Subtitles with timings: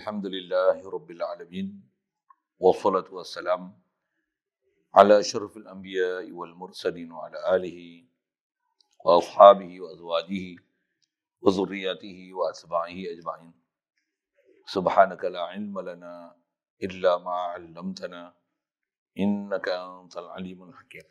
[0.00, 1.68] الحمد لله رب العالمين
[2.58, 3.62] والصلاة والسلام
[4.94, 7.78] على أشرف الأنبياء والمرسلين وعلى آله
[9.04, 10.56] وأصحابه وأزواجه
[11.40, 13.52] وذرياته وأتباعه أجمعين.
[14.66, 16.36] سبحانك لا علم لنا
[16.82, 18.34] إلا ما علمتنا
[19.18, 21.08] إنك أنت العليم الحكيم.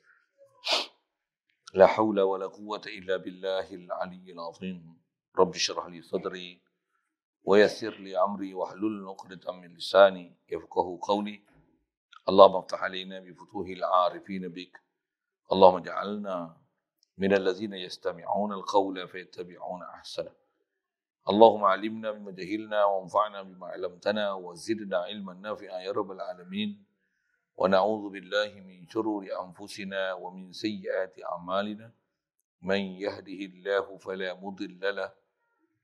[1.74, 4.82] لا حول ولا قوة إلا بالله العلي العظيم.
[5.38, 6.69] رب اشرح لي صدري
[7.50, 11.42] ويسر لي أمري واحلل عقدة من لساني يفقه قولي.
[12.30, 14.82] اللهم افتح علينا بفتوح العارفين بك.
[15.52, 16.58] اللهم اجعلنا
[17.18, 20.32] من الذين يستمعون القول فيتبعون أحسنه.
[21.30, 26.86] اللهم علمنا بما جهلنا وانفعنا بما علمتنا وزدنا علما نافعا يا رب العالمين.
[27.58, 31.92] ونعوذ بالله من شرور أنفسنا ومن سيئات أعمالنا.
[32.62, 35.29] من يهده الله فلا مضل له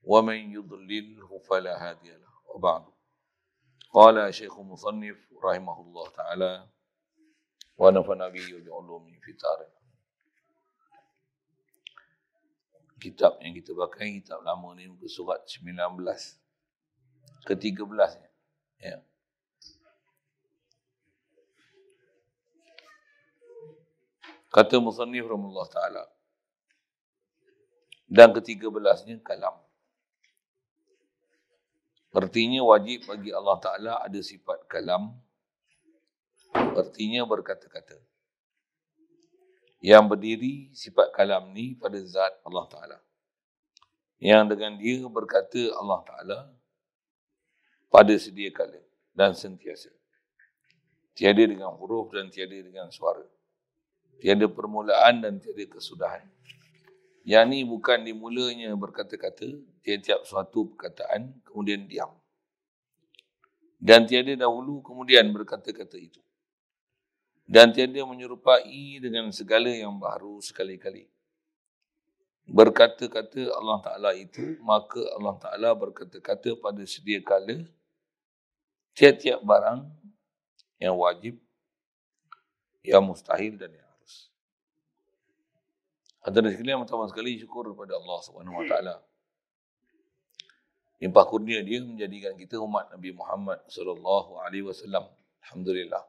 [0.04, 2.84] ومن يضلله فلا هادي له وبعد
[3.92, 6.68] قال شيخ مصنف رحمه الله تعالى
[7.78, 9.80] ونفعنا به وبعلومه في تاريخ
[13.00, 15.96] kitab yang kita pakai kitab lama ni muka surat 19
[17.48, 17.80] ke 13
[18.84, 19.00] ya.
[24.52, 26.04] Kata Musannif Rahimullah Ta'ala
[28.10, 29.54] dan ke-13-nya kalam.
[32.15, 35.11] Artinya wajib bagi Allah Ta'ala ada sifat kalam.
[36.55, 37.99] Artinya berkata-kata.
[39.83, 42.97] Yang berdiri sifat kalam ni pada zat Allah Ta'ala.
[44.23, 46.39] Yang dengan dia berkata Allah Ta'ala
[47.91, 48.79] pada sedia kala
[49.11, 49.91] dan sentiasa.
[51.11, 53.27] Tiada dengan huruf dan tiada dengan suara.
[54.23, 56.23] Tiada permulaan dan tiada kesudahan.
[57.25, 59.49] Yang ni bukan dimulanya berkata-kata,
[59.81, 62.13] tiap-tiap suatu perkataan, kemudian diam.
[63.81, 66.21] Dan tiada dahulu kemudian berkata-kata itu.
[67.49, 71.09] Dan tiada menyerupai dengan segala yang baru sekali-kali.
[72.45, 77.65] Berkata-kata Allah Ta'ala itu, maka Allah Ta'ala berkata-kata pada sedia kala,
[78.93, 79.81] tiap-tiap barang
[80.77, 81.41] yang wajib,
[82.85, 83.89] yang mustahil dan yang
[86.25, 88.95] Antara sekalian pertama sekali syukur kepada Allah Subhanahu Wa Taala.
[90.97, 95.05] Limpah kurnia dia menjadikan kita umat Nabi Muhammad sallallahu alaihi wasallam.
[95.45, 96.01] Alhamdulillah.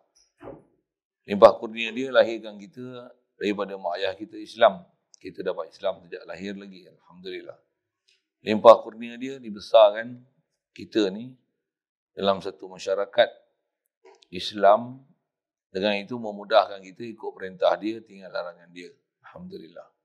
[1.29, 4.89] Limpah kurnia dia lahirkan kita daripada mak ayah kita Islam.
[5.21, 6.89] Kita dapat Islam sejak lahir lagi.
[6.89, 7.59] Alhamdulillah.
[8.41, 10.17] Limpah kurnia dia dibesarkan
[10.73, 11.37] kita ni
[12.17, 13.29] dalam satu masyarakat
[14.33, 15.05] Islam
[15.69, 18.89] dengan itu memudahkan kita ikut perintah dia, tinggal larangan dia.
[19.29, 19.96] Alhamdulillah.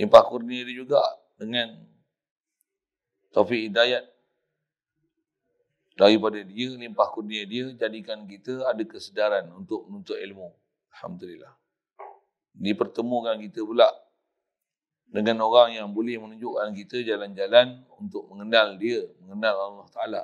[0.00, 0.96] Limpah kurnia dia juga
[1.36, 1.76] dengan
[3.36, 4.00] taufik hidayat
[5.92, 10.56] daripada dia, limpah kurnia dia jadikan kita ada kesedaran untuk menuntut ilmu.
[10.96, 11.52] Alhamdulillah.
[12.56, 13.92] Dipertemukan kita pula
[15.04, 20.22] dengan orang yang boleh menunjukkan kita jalan-jalan untuk mengenal dia, mengenal Allah Ta'ala.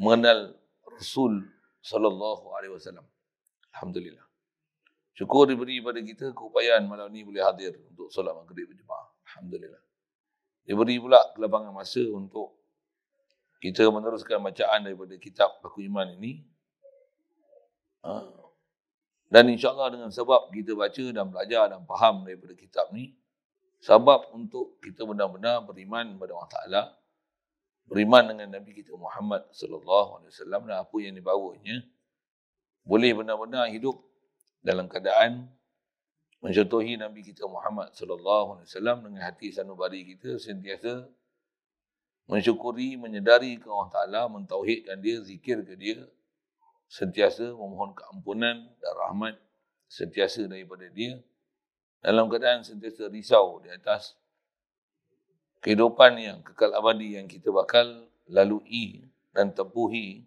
[0.00, 0.56] Mengenal
[0.88, 1.44] Rasul
[1.84, 3.04] Sallallahu Alaihi Wasallam.
[3.76, 4.29] Alhamdulillah.
[5.20, 9.04] Syukur diberi kepada kita keupayaan malam ni boleh hadir untuk solat maghrib berjemaah.
[9.28, 9.84] Alhamdulillah.
[10.64, 12.56] Diberi pula kelapangan masa untuk
[13.60, 16.40] kita meneruskan bacaan daripada kitab Aku Iman ini.
[18.00, 18.32] Ha.
[19.28, 23.12] Dan insyaAllah dengan sebab kita baca dan belajar dan faham daripada kitab ni,
[23.84, 26.82] sebab untuk kita benar-benar beriman kepada Allah Ta'ala,
[27.84, 31.84] beriman dengan Nabi kita Muhammad sallallahu alaihi wasallam dan apa yang dibawanya
[32.88, 34.09] boleh benar-benar hidup
[34.60, 35.48] dalam keadaan
[36.40, 41.08] mencontohi Nabi kita Muhammad sallallahu alaihi wasallam dengan hati sanubari kita sentiasa
[42.30, 45.98] mensyukuri, menyedari ke Allah Taala, mentauhidkan dia, zikir ke dia,
[46.86, 49.34] sentiasa memohon keampunan dan rahmat
[49.90, 51.18] sentiasa daripada dia
[52.00, 54.16] dalam keadaan sentiasa risau di atas
[55.60, 59.04] kehidupan yang kekal abadi yang kita bakal lalui
[59.36, 60.24] dan tempuhi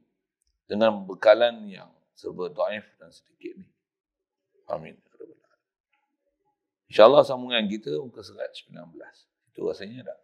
[0.70, 3.73] dengan bekalan yang serba daif dan sedikit ni.
[4.70, 4.96] Amin.
[6.94, 8.70] InsyaAllah sambungan kita muka surat 19.
[9.50, 10.20] Itu rasanya tak.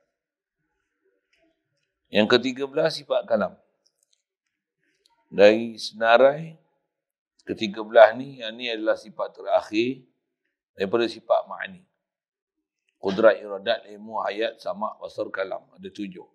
[2.10, 3.54] Yang ke-13 sifat kalam.
[5.30, 6.58] Dari senarai
[7.46, 10.06] ke-13 ni, yang ni adalah sifat terakhir
[10.78, 11.82] daripada sifat ma'ani.
[13.02, 15.66] Kudrat iradat, ilmu, hayat, sama, basar, kalam.
[15.74, 16.26] Ada tujuh.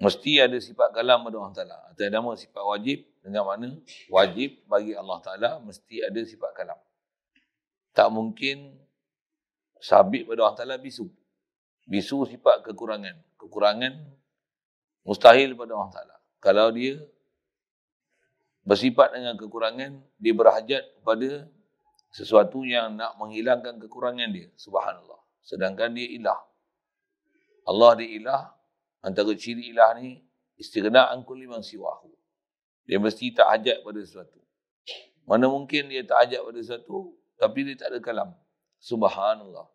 [0.00, 1.78] Mesti ada sifat kalam pada Allah Ta'ala.
[1.92, 3.68] Atau nama sifat wajib dengan mana
[4.08, 6.80] wajib bagi Allah Ta'ala mesti ada sifat kalam.
[7.92, 8.80] Tak mungkin
[9.76, 11.04] sabit pada Allah Ta'ala bisu.
[11.84, 13.20] Bisu sifat kekurangan.
[13.36, 14.20] Kekurangan
[15.04, 16.16] Mustahil pada Allah Ta'ala.
[16.40, 17.00] Kalau dia
[18.64, 21.48] bersifat dengan kekurangan, dia berhajat kepada
[22.12, 24.52] sesuatu yang nak menghilangkan kekurangan dia.
[24.60, 25.20] Subhanallah.
[25.40, 26.40] Sedangkan dia ilah.
[27.64, 28.42] Allah dia ilah.
[29.00, 30.20] Antara ciri ilah ni,
[30.60, 32.12] istighna'an kulli man siwahu.
[32.84, 34.40] Dia mesti tak hajat pada sesuatu.
[35.24, 38.30] Mana mungkin dia tak hajat pada sesuatu, tapi dia tak ada kalam.
[38.80, 39.68] Subhanallah.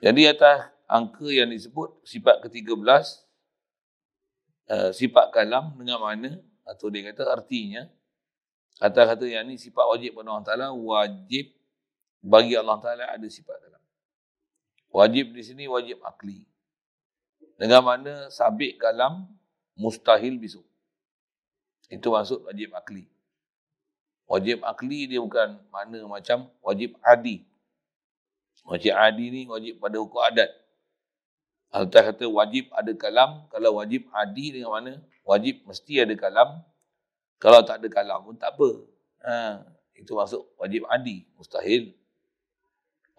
[0.00, 2.80] Jadi atas angka yang disebut, sifat ke-13,
[4.72, 7.84] uh, sifat kalam dengan mana, atau dia kata artinya,
[8.80, 11.52] atas kata yang ni sifat wajib pada Allah Ta'ala, wajib
[12.24, 13.82] bagi Allah Ta'ala ada sifat kalam.
[14.90, 16.49] Wajib di sini wajib akli.
[17.60, 19.28] Dengan mana sabit kalam
[19.76, 20.64] mustahil bisu.
[21.92, 23.04] Itu maksud wajib akli.
[24.24, 27.44] Wajib akli dia bukan mana macam wajib adi.
[28.64, 30.48] Wajib adi ni wajib pada hukum adat.
[31.68, 33.44] Altah kata wajib ada kalam.
[33.52, 34.92] Kalau wajib adi dengan mana?
[35.28, 36.64] Wajib mesti ada kalam.
[37.36, 38.70] Kalau tak ada kalam pun tak apa.
[39.20, 39.60] Ha,
[40.00, 41.28] itu masuk wajib adi.
[41.36, 41.92] Mustahil.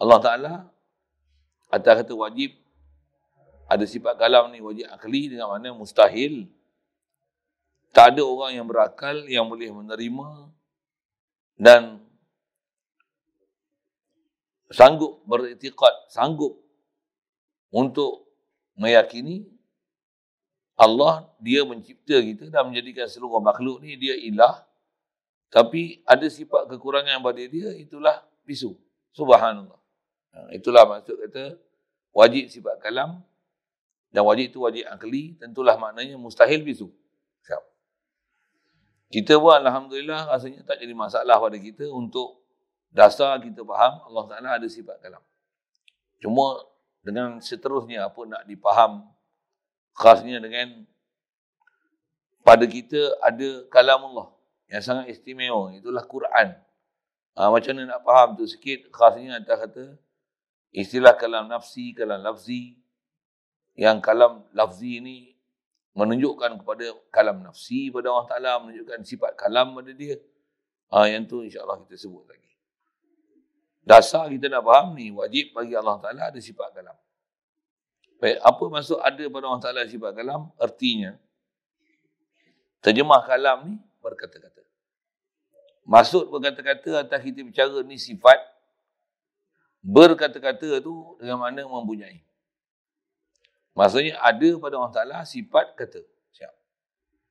[0.01, 0.53] Allah Ta'ala
[1.69, 2.60] atas kata wajib
[3.71, 6.51] ada sifat kalam ni wajib akli dengan mana mustahil.
[7.95, 10.51] Tak ada orang yang berakal yang boleh menerima
[11.55, 12.03] dan
[14.71, 16.59] sanggup beriktikad, sanggup
[17.71, 18.27] untuk
[18.75, 19.47] meyakini
[20.75, 24.67] Allah dia mencipta kita dan menjadikan seluruh makhluk ni dia ilah
[25.51, 28.71] tapi ada sifat kekurangan pada dia itulah bisu.
[29.11, 29.79] Subhanallah.
[30.31, 31.59] Ha, itulah maksud kata
[32.15, 33.19] wajib sifat kalam
[34.11, 36.91] dan wajib itu wajib akli, tentulah maknanya mustahil bisu.
[37.47, 37.63] Siap.
[39.07, 42.43] Kita pun Alhamdulillah rasanya tak jadi masalah pada kita untuk
[42.91, 45.23] dasar kita faham Allah Ta'ala ada sifat kalam.
[46.19, 46.59] Cuma
[47.01, 49.07] dengan seterusnya apa nak dipaham
[49.95, 50.83] khasnya dengan
[52.43, 54.27] pada kita ada kalam Allah
[54.67, 55.71] yang sangat istimewa.
[55.71, 56.51] Itulah Quran.
[57.39, 59.83] Ha, macam mana nak faham tu sikit khasnya atas kata
[60.75, 62.80] istilah kalam nafsi, kalam lafzi,
[63.75, 65.31] yang kalam lafzi ini
[65.91, 70.15] menunjukkan kepada kalam nafsi pada Allah Ta'ala, menunjukkan sifat kalam pada dia.
[70.91, 72.51] Ha, yang tu insyaAllah kita sebut lagi.
[73.81, 76.95] Dasar kita nak faham ni, wajib bagi Allah Ta'ala ada sifat kalam.
[78.21, 80.51] Baik, apa maksud ada pada Allah Ta'ala sifat kalam?
[80.61, 81.17] Artinya,
[82.83, 84.61] terjemah kalam ni berkata-kata.
[85.87, 88.37] Maksud berkata-kata atas kita bicara ni sifat,
[89.81, 92.21] berkata-kata tu dengan mana mempunyai.
[93.71, 96.03] Maksudnya ada pada Allah Ta'ala sifat kata.
[96.35, 96.53] Siap.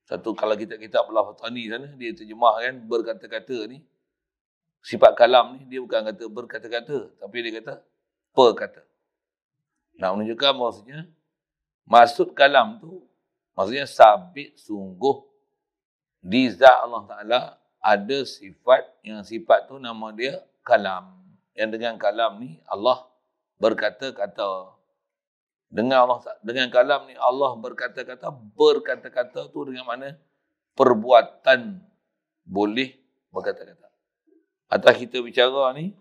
[0.09, 3.85] Satu kalau kita kitab Allah Tani sana, dia terjemahkan berkata-kata ni.
[4.81, 7.13] Sifat kalam ni, dia bukan kata berkata-kata.
[7.21, 7.85] Tapi dia kata
[8.33, 8.81] perkata.
[10.01, 10.99] Nak menunjukkan maksudnya,
[11.85, 13.05] maksud kalam tu,
[13.53, 15.21] maksudnya sabit sungguh
[16.21, 17.39] di zat Allah Ta'ala
[17.81, 21.17] ada sifat yang sifat tu nama dia kalam.
[21.53, 23.05] Yang dengan kalam ni Allah
[23.61, 24.80] berkata-kata
[25.71, 28.27] dengan Allah dengan kalam ni Allah berkata-kata
[28.59, 30.19] berkata-kata tu dengan mana
[30.75, 31.79] perbuatan
[32.43, 32.91] boleh
[33.31, 33.87] berkata-kata.
[34.67, 35.95] Atas kita bicara ni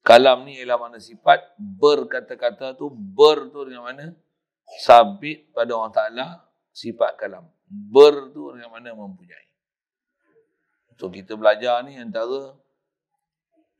[0.00, 4.16] kalam ni ialah mana sifat berkata-kata tu ber tu dengan mana
[4.80, 6.26] sabit pada Allah Taala
[6.72, 7.44] sifat kalam.
[7.68, 9.44] Ber tu dengan mana mempunyai.
[10.96, 12.56] So kita belajar ni antara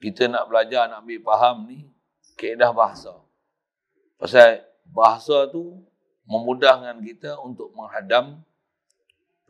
[0.00, 1.88] kita nak belajar nak ambil faham ni
[2.36, 3.16] kaedah bahasa.
[4.16, 5.78] Pasal bahasa tu
[6.26, 8.42] memudahkan kita untuk menghadam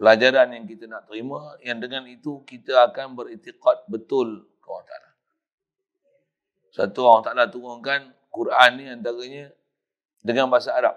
[0.00, 5.10] pelajaran yang kita nak terima yang dengan itu kita akan beritiqad betul ke Allah Ta'ala.
[6.72, 9.52] Satu Allah Ta'ala turunkan Quran ni antaranya
[10.24, 10.96] dengan bahasa Arab.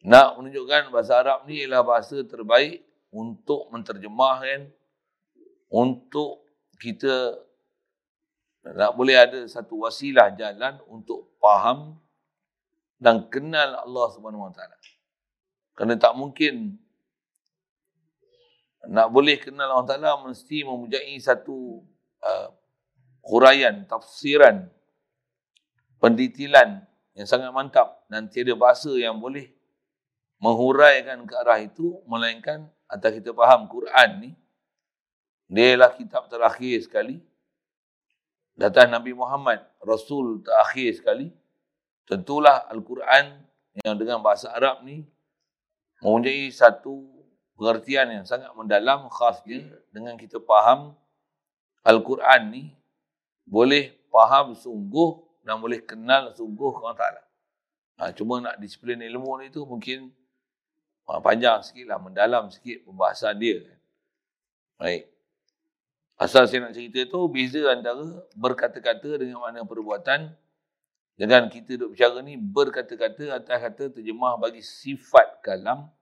[0.00, 2.80] Nak menunjukkan bahasa Arab ni ialah bahasa terbaik
[3.12, 4.72] untuk menterjemahkan
[5.68, 6.40] untuk
[6.80, 7.36] kita
[8.64, 11.96] nak boleh ada satu wasilah jalan untuk faham
[13.00, 14.76] dan kenal Allah Subhanahu Wa Taala.
[15.72, 16.76] Kerana tak mungkin
[18.84, 21.80] nak boleh kenal Allah Taala mesti mempunyai satu
[22.20, 22.48] uh,
[23.24, 24.68] huraian, tafsiran,
[25.96, 26.84] pendetilan
[27.16, 29.48] yang sangat mantap dan tiada bahasa yang boleh
[30.40, 34.30] menghuraikan ke arah itu melainkan atas kita faham Quran ni
[35.50, 37.20] dia ialah kitab terakhir sekali
[38.56, 41.28] datang Nabi Muhammad Rasul terakhir sekali
[42.10, 43.38] tentulah Al-Quran
[43.86, 45.06] yang dengan bahasa Arab ni
[46.02, 47.06] mempunyai satu
[47.54, 49.62] pengertian yang sangat mendalam khasnya
[49.94, 50.98] dengan kita faham
[51.86, 52.64] Al-Quran ni
[53.46, 57.22] boleh faham sungguh dan boleh kenal sungguh Allah Ta'ala.
[58.00, 60.10] Ha, cuma nak disiplin ilmu ni tu mungkin
[61.06, 63.62] panjang sikit lah, mendalam sikit pembahasan dia.
[64.78, 65.10] Baik.
[66.20, 68.04] Asal saya nak cerita tu, beza antara
[68.36, 70.32] berkata-kata dengan makna perbuatan.
[71.20, 75.92] Dengan kita duduk bicara ni, berkata-kata atas kata terjemah bagi sifat kalam.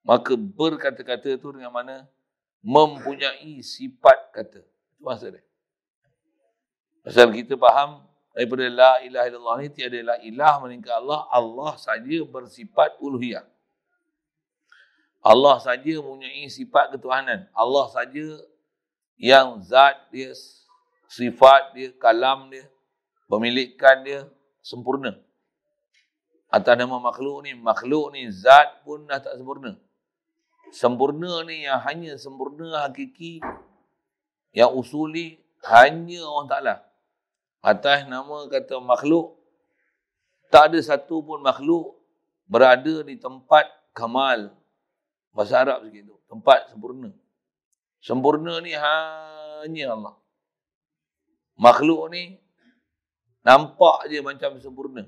[0.00, 2.08] Maka berkata-kata tu dengan mana
[2.64, 4.64] mempunyai sifat kata.
[4.64, 5.44] Itu maksud dia.
[7.04, 11.28] Pasal kita faham daripada la ilaha illallah ni tiada la ilah melainkan Allah.
[11.28, 13.44] Allah saja bersifat uluhiyah.
[15.20, 17.44] Allah saja mempunyai sifat ketuhanan.
[17.52, 18.40] Allah saja
[19.20, 20.32] yang zat dia,
[21.12, 22.64] sifat dia, kalam dia,
[23.28, 24.24] pemilikan dia
[24.64, 25.20] sempurna.
[26.48, 29.76] Atas nama makhluk ni, makhluk ni zat pun dah tak sempurna.
[30.72, 33.44] Sempurna ni yang hanya sempurna hakiki,
[34.54, 36.74] yang usuli hanya Allah Ta'ala
[37.64, 39.40] atas nama kata makhluk
[40.52, 41.96] tak ada satu pun makhluk
[42.44, 43.64] berada di tempat
[43.96, 44.52] kamal
[45.32, 47.08] bahasa Arab sikit tu tempat sempurna
[48.04, 50.14] sempurna ni hanya Allah
[51.56, 52.36] makhluk ni
[53.44, 55.04] nampak je macam sempurna.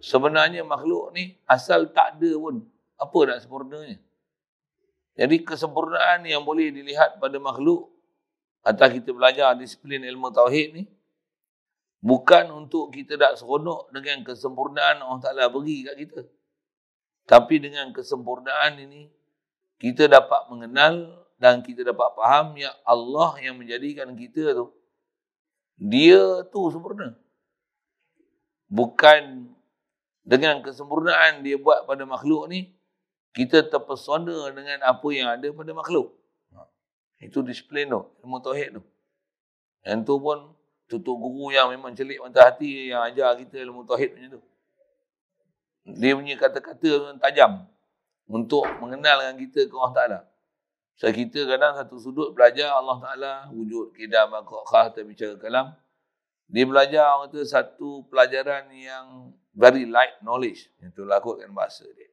[0.00, 2.64] Sebenarnya makhluk ni asal tak ada pun.
[3.00, 3.96] Apa nak sempurnanya?
[5.16, 7.88] Jadi kesempurnaan yang boleh dilihat pada makhluk
[8.60, 10.84] atau kita belajar disiplin ilmu tauhid ni
[12.00, 16.20] Bukan untuk kita tak seronok dengan kesempurnaan Allah Ta'ala beri kat kita.
[17.28, 19.12] Tapi dengan kesempurnaan ini,
[19.76, 24.72] kita dapat mengenal dan kita dapat faham yang Allah yang menjadikan kita tu,
[25.80, 27.16] dia tu sempurna.
[28.68, 29.48] Bukan
[30.20, 32.76] dengan kesempurnaan dia buat pada makhluk ni,
[33.32, 36.12] kita terpesona dengan apa yang ada pada makhluk.
[37.20, 38.82] Itu disiplin tu, ilmu tauhid tu.
[39.82, 40.38] Yang tu pun
[40.84, 44.40] tutup guru yang memang celik mata hati yang ajar kita ilmu tauhid macam tu.
[45.96, 47.64] Dia punya kata-kata yang tajam
[48.28, 50.18] untuk mengenal dengan kita ke Allah Ta'ala.
[51.00, 55.72] So, kita kadang satu sudut belajar Allah Ta'ala, wujud kidam, akhah, terbicara kalam.
[56.44, 60.68] Dia belajar orang kata satu pelajaran yang very light knowledge.
[60.76, 62.12] Itu lakutkan bahasa dia.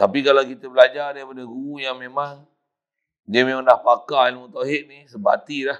[0.00, 2.48] Tapi kalau kita belajar daripada guru yang memang
[3.28, 5.76] dia memang dah pakar ilmu tauhid ni, sebati dah.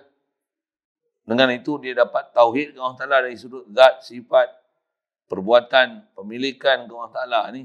[1.25, 4.53] Dengan itu dia dapat tauhid ke Allah Ta'ala dari sudut zat, sifat,
[5.25, 7.65] perbuatan, pemilikan ke Allah Ta'ala ni.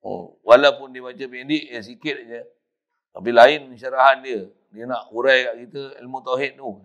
[0.00, 2.40] Oh, walaupun dia baca pendek, ya sikit je.
[3.18, 4.46] Tapi lain syarahan dia.
[4.70, 6.78] Dia nak urai kat kita ilmu tauhid tu.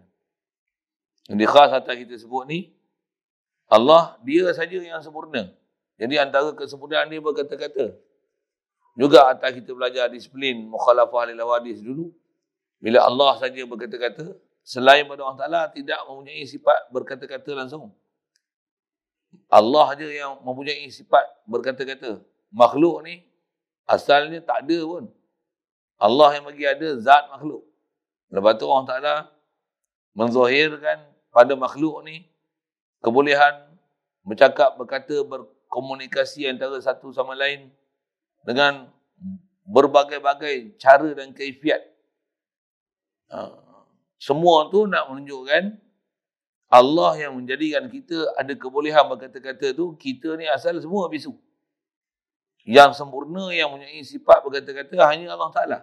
[1.29, 2.73] Yang dia khas atas kita sebut ni,
[3.69, 5.53] Allah, dia saja yang sempurna.
[6.01, 7.93] Jadi antara kesempurnaan dia berkata-kata.
[8.97, 12.09] Juga atas kita belajar disiplin mukhalafah lil hadis dulu.
[12.81, 14.33] Bila Allah saja berkata-kata,
[14.65, 17.93] selain pada Allah Ta'ala tidak mempunyai sifat berkata-kata langsung.
[19.53, 22.25] Allah aja yang mempunyai sifat berkata-kata.
[22.49, 23.21] Makhluk ni
[23.85, 25.13] asalnya tak ada pun.
[26.03, 27.63] Allah yang bagi ada zat makhluk.
[28.27, 29.15] Lepas tu Allah Ta'ala
[30.11, 32.27] menzahirkan pada makhluk ni
[32.99, 33.71] kebolehan
[34.27, 37.71] bercakap, berkata, berkomunikasi antara satu sama lain
[38.43, 38.91] dengan
[39.63, 41.79] berbagai-bagai cara dan keifiat.
[43.31, 43.55] Ha.
[44.19, 45.79] Semua tu nak menunjukkan
[46.67, 51.31] Allah yang menjadikan kita ada kebolehan berkata-kata tu, kita ni asal semua bisu.
[52.63, 55.79] Yang sempurna, yang mempunyai sifat berkata-kata hanya Allah Ta'ala.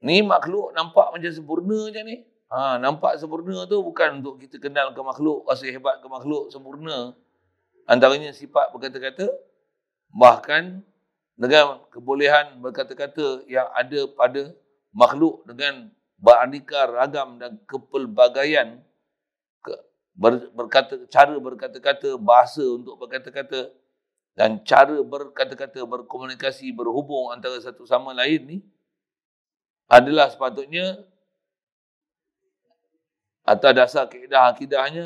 [0.00, 2.24] Ni makhluk nampak macam sempurna macam ni.
[2.50, 7.14] Ha, nampak sempurna tu bukan untuk kita kenal ke makhluk, rasa hebat ke makhluk, sempurna.
[7.86, 9.30] Antaranya sifat berkata-kata,
[10.10, 10.82] bahkan
[11.38, 14.50] dengan kebolehan berkata-kata yang ada pada
[14.90, 18.82] makhluk dengan beraneka ragam dan kepelbagaian
[19.64, 19.72] ke,
[20.12, 23.72] ber, berkata cara berkata-kata bahasa untuk berkata-kata
[24.36, 28.58] dan cara berkata-kata berkomunikasi berhubung antara satu sama lain ni
[29.90, 31.02] adalah sepatutnya
[33.42, 35.04] atas dasar keadaan akidahnya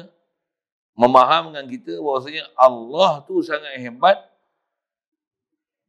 [0.92, 4.20] memahamkan kita bahawasanya Allah tu sangat hebat.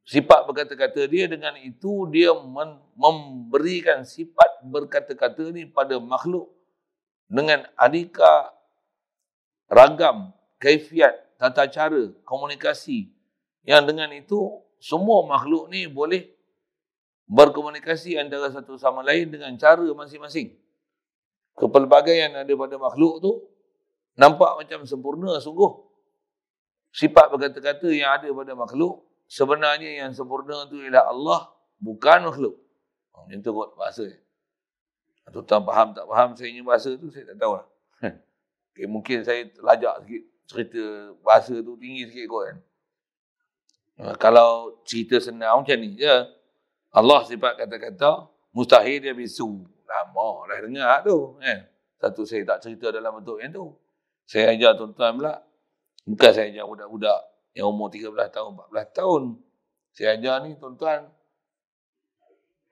[0.05, 2.29] Sifat berkata-kata dia dengan itu dia
[2.93, 6.53] memberikan sifat berkata-kata ni pada makhluk
[7.25, 8.53] dengan aneka
[9.65, 10.29] ragam
[10.61, 13.09] kaifiat tata cara komunikasi.
[13.65, 16.34] Yang dengan itu semua makhluk ni boleh
[17.25, 20.53] berkomunikasi antara satu sama lain dengan cara masing-masing
[21.57, 23.31] kepelbagaian ada pada makhluk tu
[24.19, 25.71] nampak macam sempurna sungguh
[26.93, 31.41] sifat berkata-kata yang ada pada makhluk sebenarnya yang sempurna itu ialah Allah
[31.81, 32.55] bukan makhluk.
[33.15, 34.07] Oh, macam tu kot bahasa.
[35.25, 37.65] Atau tak faham tak faham saya punya bahasa tu saya tak tahu lah.
[38.71, 40.83] okay, mungkin saya lajak sikit cerita
[41.25, 42.57] bahasa tu tinggi sikit kot kan.
[43.95, 46.15] Ha, kalau cerita senang macam ni je.
[46.95, 49.67] Allah sifat kata-kata, mustahil dia bisu.
[49.83, 51.35] Lama dah dengar tu.
[51.43, 51.59] Eh.
[51.99, 53.75] Satu saya tak cerita dalam bentuk yang tu.
[54.23, 55.35] Saya ajar tuan-tuan pula.
[56.07, 57.19] Bukan saya ajar budak-budak
[57.51, 59.21] yang umur 13 tahun, 14 tahun.
[59.91, 61.11] Saya ajar ni tuan-tuan.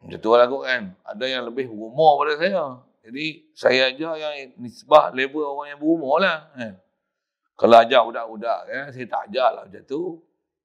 [0.04, 0.84] Macam tu lah kan.
[1.04, 2.64] Ada yang lebih berumur pada saya.
[3.04, 6.48] Jadi saya ajar yang nisbah level orang yang berumur lah.
[6.60, 6.74] Eh.
[7.60, 10.20] Kalau ajar budak-budak, eh, saya tak ajar lah macam tu.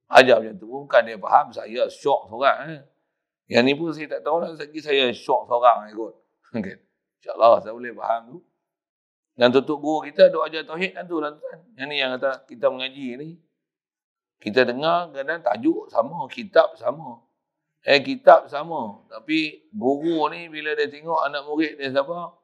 [0.09, 2.59] Ajar macam tu bukan dia faham, saya syok seorang.
[2.71, 2.83] Eh.
[3.49, 6.15] Yang ni pun saya tak tahu lah, lagi saya syok seorang kot.
[6.53, 6.77] Okay.
[7.19, 8.39] InsyaAllah saya boleh faham tu.
[9.39, 11.59] Dan tutup guru kita duk ajar tauhid kan tu lah tuan.
[11.79, 13.29] Yang ni yang kata kita mengaji ni.
[14.39, 17.23] Kita dengar kadang tajuk sama, kitab sama.
[17.83, 19.03] Eh kitab sama.
[19.11, 22.35] Tapi guru ni bila dia tengok anak murid dia siapa,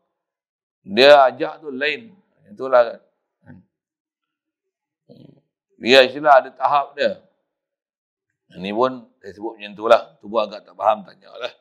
[0.86, 2.14] dia ajak tu lain.
[2.50, 3.00] Itulah kan.
[5.78, 7.20] Dia istilah ada tahap dia.
[8.54, 10.02] Ini pun saya sebut macam tu lah.
[10.22, 11.52] Tu pun agak tak faham, tanya lah.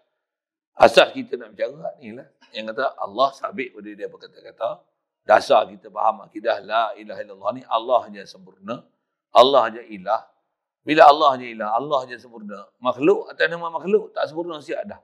[0.74, 2.26] Asas kita nak bicara ni lah.
[2.54, 4.82] Yang kata Allah sabit pada dia berkata-kata.
[5.24, 8.84] Dasar kita faham akidah la ilaha illallah ni Allah saja sempurna.
[9.32, 10.22] Allah saja ilah.
[10.84, 12.60] Bila Allah saja ilah, Allah saja sempurna.
[12.84, 15.00] Makhluk atas nama makhluk tak sempurna siap dah.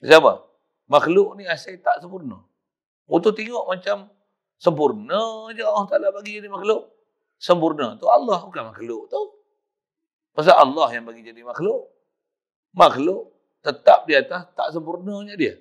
[0.00, 0.40] Siapa?
[0.88, 2.40] Makhluk ni asal tak sempurna.
[3.04, 4.08] Untuk tengok macam
[4.56, 6.88] sempurna je Allah Ta'ala bagi jadi makhluk
[7.36, 9.35] sempurna tu Allah bukan makhluk tu.
[10.36, 11.88] Pasal Allah yang bagi jadi makhluk.
[12.76, 13.32] Makhluk
[13.64, 15.56] tetap di atas tak sempurnanya dia.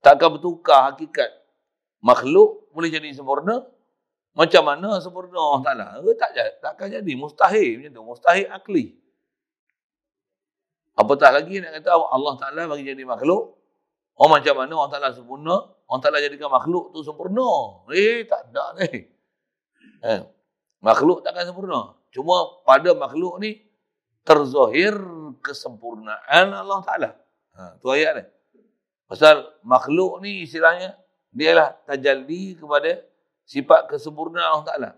[0.00, 1.28] Takkan bertukar hakikat.
[2.00, 3.68] Makhluk boleh jadi sempurna.
[4.32, 5.86] Macam mana sempurna Allah Ta'ala?
[6.00, 6.32] Eh, tak,
[6.64, 7.12] takkan jadi.
[7.12, 8.02] Mustahil macam tu.
[8.02, 8.96] Mustahil akli.
[10.96, 13.60] Apatah lagi nak kata Allah Ta'ala bagi jadi makhluk.
[14.16, 15.68] Oh macam mana Allah Ta'ala sempurna?
[15.68, 17.84] Allah Ta'ala jadikan makhluk tu sempurna.
[17.92, 19.04] Eh tak ada ni.
[20.00, 20.20] Eh.
[20.80, 21.92] Makhluk takkan sempurna.
[22.08, 23.71] Cuma pada makhluk ni
[24.22, 24.94] terzahir
[25.42, 27.10] kesempurnaan Allah Ta'ala.
[27.58, 28.24] Ha, tu ayat ni.
[29.10, 30.96] Pasal makhluk ni istilahnya
[31.34, 33.02] dia lah tajalli kepada
[33.44, 34.90] sifat kesempurnaan Allah Ta'ala.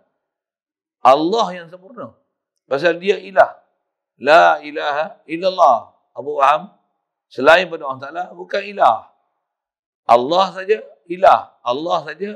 [1.04, 2.16] Allah yang sempurna.
[2.64, 3.60] Pasal dia ilah.
[4.20, 5.92] La ilaha illallah.
[6.14, 6.70] Abu Faham?
[7.28, 9.10] Selain pada Allah Ta'ala bukan ilah.
[10.06, 10.78] Allah saja
[11.10, 11.58] ilah.
[11.64, 12.30] Allah saja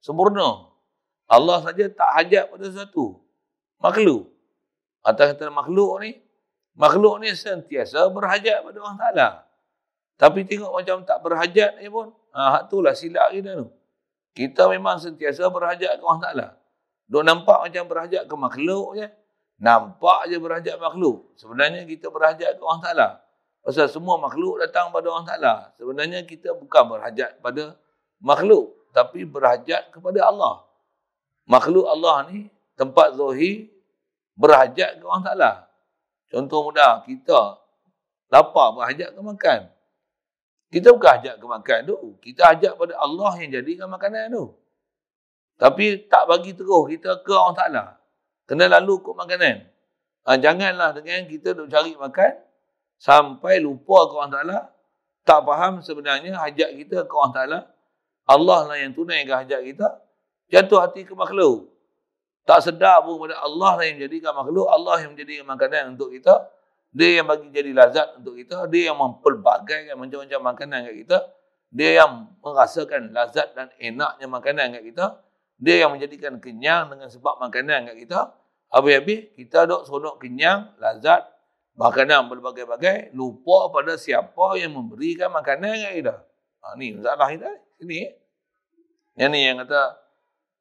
[0.00, 0.70] sempurna.
[1.28, 3.20] Allah saja tak hajat pada sesuatu.
[3.78, 4.32] Makhluk.
[5.04, 6.18] Atas kata makhluk ni,
[6.78, 9.28] makhluk ni sentiasa berhajat pada Allah Ta'ala.
[10.18, 13.66] Tapi tengok macam tak berhajat ni pun, ha, itulah silap kita tu.
[14.34, 16.46] Kita memang sentiasa berhajat ke Allah Ta'ala.
[17.10, 19.06] Duk nampak macam berhajat ke makhluk je.
[19.58, 21.34] Nampak je berhajat makhluk.
[21.34, 23.08] Sebenarnya kita berhajat ke Allah Ta'ala.
[23.66, 25.54] Pasal semua makhluk datang pada Allah Ta'ala.
[25.74, 27.74] Sebenarnya kita bukan berhajat pada
[28.22, 28.78] makhluk.
[28.94, 30.68] Tapi berhajat kepada Allah
[31.48, 33.72] makhluk Allah ni tempat zahir
[34.36, 35.52] berhajat ke orang Ta'ala.
[36.28, 37.56] Contoh mudah, kita
[38.28, 39.60] lapar berhajat ke makan.
[40.68, 41.96] Kita bukan hajat ke makan tu.
[42.20, 44.52] Kita hajat pada Allah yang jadikan makanan tu.
[45.56, 47.84] Tapi tak bagi terus kita ke orang Ta'ala.
[48.44, 49.64] Kena lalu kok makanan.
[50.28, 52.32] Ha, janganlah dengan kita duk cari makan
[53.00, 54.58] sampai lupa ke orang Ta'ala.
[55.24, 57.58] Tak faham sebenarnya hajat kita ke orang Ta'ala.
[58.28, 59.88] Allah lah yang tunaikan hajat kita
[60.52, 61.72] jatuh hati ke makhluk.
[62.48, 66.48] Tak sedar pun pada Allah lah yang menjadikan makhluk, Allah yang menjadikan makanan untuk kita.
[66.96, 71.18] Dia yang bagi jadi lazat untuk kita, dia yang mempelbagaikan macam-macam makanan kat kita.
[71.68, 75.06] Dia yang merasakan lazat dan enaknya makanan kat kita.
[75.60, 78.32] Dia yang menjadikan kenyang dengan sebab makanan kat kita.
[78.72, 81.28] Habis-habis kita duk seronok kenyang, lazat,
[81.76, 86.14] makanan berbagai-bagai, lupa pada siapa yang memberikan makanan kat kita.
[86.64, 87.52] Ha, ni masalah kita.
[87.84, 88.08] Ini.
[89.20, 90.07] Yang ni yang kata,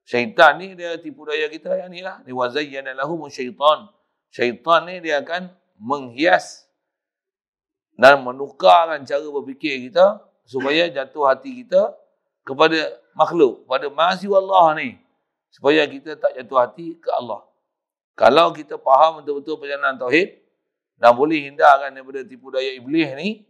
[0.07, 2.23] Syaitan ni dia tipu daya kita yang ni lah.
[2.23, 3.91] Dia wazayyana lahum syaitan.
[4.31, 6.63] Syaitan ni dia akan menghias
[7.99, 11.91] dan menukarkan cara berfikir kita supaya jatuh hati kita
[12.47, 14.89] kepada makhluk, pada mahasiswa Allah ni.
[15.51, 17.43] Supaya kita tak jatuh hati ke Allah.
[18.15, 20.39] Kalau kita faham betul-betul perjalanan Tauhid
[20.95, 23.43] dan boleh hindarkan daripada tipu daya iblis ni,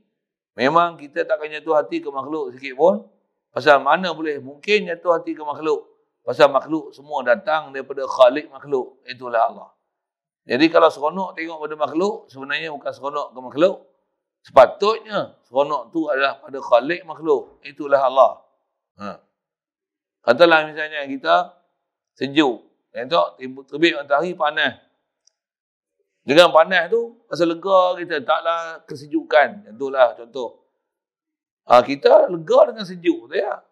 [0.57, 3.05] memang kita tak akan jatuh hati ke makhluk sikit pun.
[3.53, 5.96] Pasal mana boleh mungkin jatuh hati ke makhluk
[6.27, 8.99] Pasal makhluk semua datang daripada khalik makhluk.
[9.07, 9.71] Itulah Allah.
[10.43, 13.75] Jadi kalau seronok tengok pada makhluk, sebenarnya bukan seronok ke makhluk.
[14.43, 17.63] Sepatutnya seronok tu adalah pada khalik makhluk.
[17.63, 18.31] Itulah Allah.
[18.99, 19.23] Ha.
[20.27, 21.55] Katalah misalnya kita
[22.19, 22.59] sejuk.
[22.91, 23.39] Tengok
[23.71, 24.83] terbit matahari panas.
[26.27, 28.19] Dengan panas tu, rasa lega kita.
[28.27, 29.71] Taklah kesejukan.
[29.71, 30.59] Itulah contoh.
[31.71, 33.31] Ha, kita lega dengan sejuk.
[33.31, 33.63] Tak ya?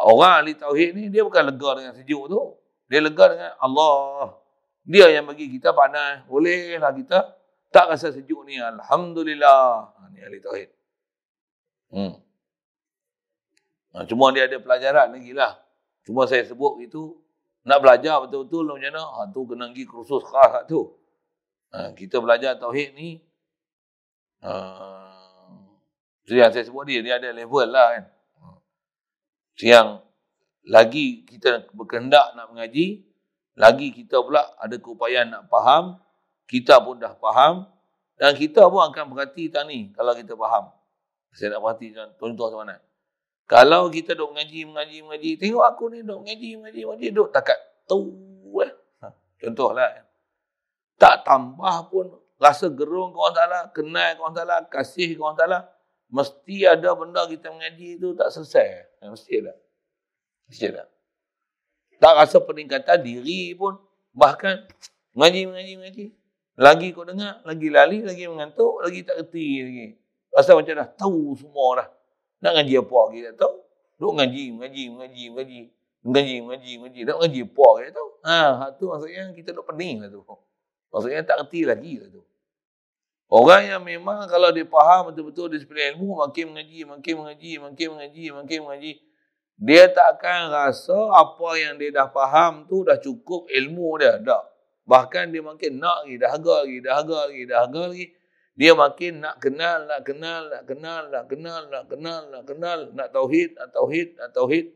[0.00, 2.40] Orang ahli tauhid ni dia bukan lega dengan sejuk tu.
[2.88, 4.40] Dia lega dengan Allah.
[4.88, 6.24] Dia yang bagi kita panas.
[6.24, 7.36] Bolehlah kita
[7.68, 8.56] Tak rasa sejuk ni.
[8.56, 9.92] Alhamdulillah.
[9.92, 10.68] Ha, ni ahli tauhid.
[11.92, 12.16] Hmm.
[13.92, 15.60] Ha, cuma dia ada pelajaran lagi lah.
[16.08, 17.20] Cuma saya sebut itu
[17.68, 19.04] nak belajar betul-betul macam mana.
[19.04, 20.96] Ha, tu kena pergi kursus khas lah tu.
[21.76, 23.20] Ha, kita belajar tauhid ni.
[24.40, 25.76] Uh,
[26.24, 28.04] yang saya sebut dia, dia ada level lah kan.
[29.60, 30.04] Yang
[30.66, 33.04] lagi kita berkehendak nak mengaji,
[33.56, 36.00] lagi kita pula ada keupayaan nak faham,
[36.48, 37.68] kita pun dah faham,
[38.20, 40.72] dan kita pun akan berhati tak ni kalau kita faham.
[41.32, 42.80] Saya nak perhati contoh mana.
[43.50, 47.58] Kalau kita duk mengaji, mengaji, mengaji, tengok aku ni duk mengaji, mengaji, mengaji, duk takat
[47.86, 47.98] tu
[48.62, 48.72] eh.
[49.02, 49.10] Ha,
[49.42, 50.06] contohlah.
[50.94, 55.34] Tak tambah pun rasa gerung ke orang Ta'ala, kenal ke orang Ta'ala, kasih ke orang
[55.34, 55.58] Ta'ala.
[56.10, 58.98] Mesti ada benda kita mengaji tu tak selesai.
[58.98, 59.54] Ha, mesti ada.
[60.50, 60.90] Mesti ada.
[62.02, 63.78] Tak rasa peningkatan diri pun.
[64.10, 64.66] Bahkan
[65.14, 66.06] mengaji, mengaji, mengaji.
[66.58, 69.86] Lagi kau dengar, lagi lali, lagi mengantuk, lagi tak kerti lagi.
[70.34, 71.88] Rasa macam dah tahu semua dah.
[72.42, 73.56] Nak ngaji apa lagi tak tahu.
[74.00, 75.60] Duk ngaji, ngaji, ngaji, ngaji.
[76.00, 77.00] Ngaji, ngaji, ngaji.
[77.06, 78.10] Nak ngaji apa lagi tak tahu.
[78.20, 78.38] Ha,
[78.76, 80.20] tu maksudnya kita duk pening lah tu.
[80.90, 82.22] Maksudnya tak kerti lagi lah tu.
[83.30, 88.24] Orang yang memang kalau dia faham betul-betul disiplin ilmu, makin mengaji, makin mengaji, makin mengaji,
[88.34, 88.92] makin mengaji.
[89.54, 94.18] Dia tak akan rasa apa yang dia dah faham tu dah cukup ilmu dia.
[94.18, 94.42] Tak.
[94.82, 98.06] Bahkan dia makin nak lagi, dahaga lagi, dahaga lagi, dahaga lagi.
[98.58, 103.08] Dia makin nak kenal, nak kenal, nak kenal, nak kenal, nak kenal, nak kenal, nak
[103.14, 104.66] tauhid, nak tauhid, nak tauhid.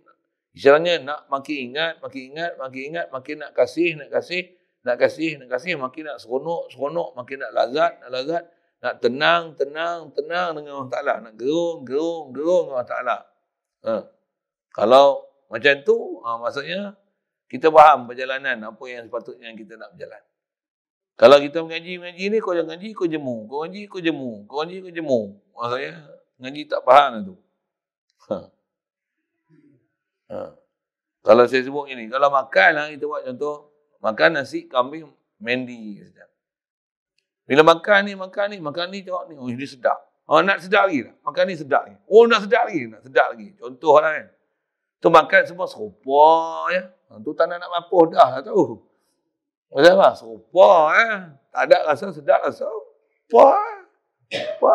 [0.55, 4.47] Istilahnya nak makin ingat, makin ingat, makin ingat, makin nak kasih, nak kasih,
[4.85, 8.45] nak kasih, nak kasih, makin nak seronok, seronok, makin nak lazat, nak lazat,
[8.85, 11.15] nak tenang, tenang, tenang dengan Allah Ta'ala.
[11.25, 13.17] Nak gerung, gerung, gerung dengan Allah Ta'ala.
[13.89, 13.95] Ha.
[14.77, 15.07] Kalau
[15.49, 16.93] macam tu, ha, maksudnya
[17.49, 20.23] kita faham perjalanan apa yang sepatutnya kita nak berjalan.
[21.15, 24.57] Kalau kita mengaji mengaji ni kau jangan ngaji kau jemu, kau ngaji kau jemu, kau
[24.61, 25.21] ngaji kau jemu.
[25.55, 25.95] Maksudnya
[26.43, 27.37] ngaji tak faham lah tu.
[28.29, 28.37] Ha.
[30.29, 30.39] Ha.
[31.25, 33.74] Kalau saya sebut ini, kalau makan lah kita buat contoh,
[34.05, 35.09] makan nasi kambing
[35.41, 36.29] mendi saja.
[37.49, 39.97] Bila makan ni, makan ni, makan ni tengok ni, oh ini sedap.
[40.25, 41.17] Oh nak sedap lagi tak?
[41.21, 41.97] Makan ni sedap lagi.
[42.09, 43.49] Oh nak sedap lagi, nak sedap lagi.
[43.61, 44.27] Contoh lah kan.
[45.05, 46.25] Tu makan semua serupa
[46.73, 46.89] ya.
[47.13, 48.81] Ha, tu tak nak nak mapuh dah lah tahu.
[49.69, 50.09] Macam apa?
[50.17, 51.17] Serupa eh.
[51.53, 52.65] Tak ada rasa sedap rasa.
[52.65, 53.49] Apa?
[54.33, 54.75] Apa?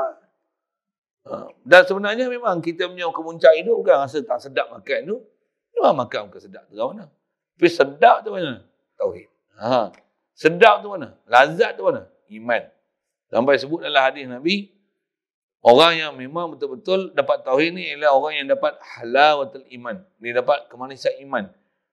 [1.25, 1.33] Ha.
[1.65, 5.17] Dan sebenarnya memang kita punya kemuncak hidup bukan rasa tak sedap makan tu.
[5.73, 7.09] Memang makan bukan sedap tu mana.
[7.57, 8.68] Tapi sedap tu mana?
[8.99, 9.27] Tauhid.
[9.57, 9.95] Ha.
[10.35, 11.15] Sedap tu mana?
[11.23, 12.11] Lazat tu mana?
[12.27, 12.67] Iman.
[13.31, 14.69] Sampai sebut dalam hadis Nabi,
[15.63, 20.03] orang yang memang betul-betul dapat tauhid ni ialah orang yang dapat halawatul iman.
[20.19, 21.47] Dia dapat kemanisan iman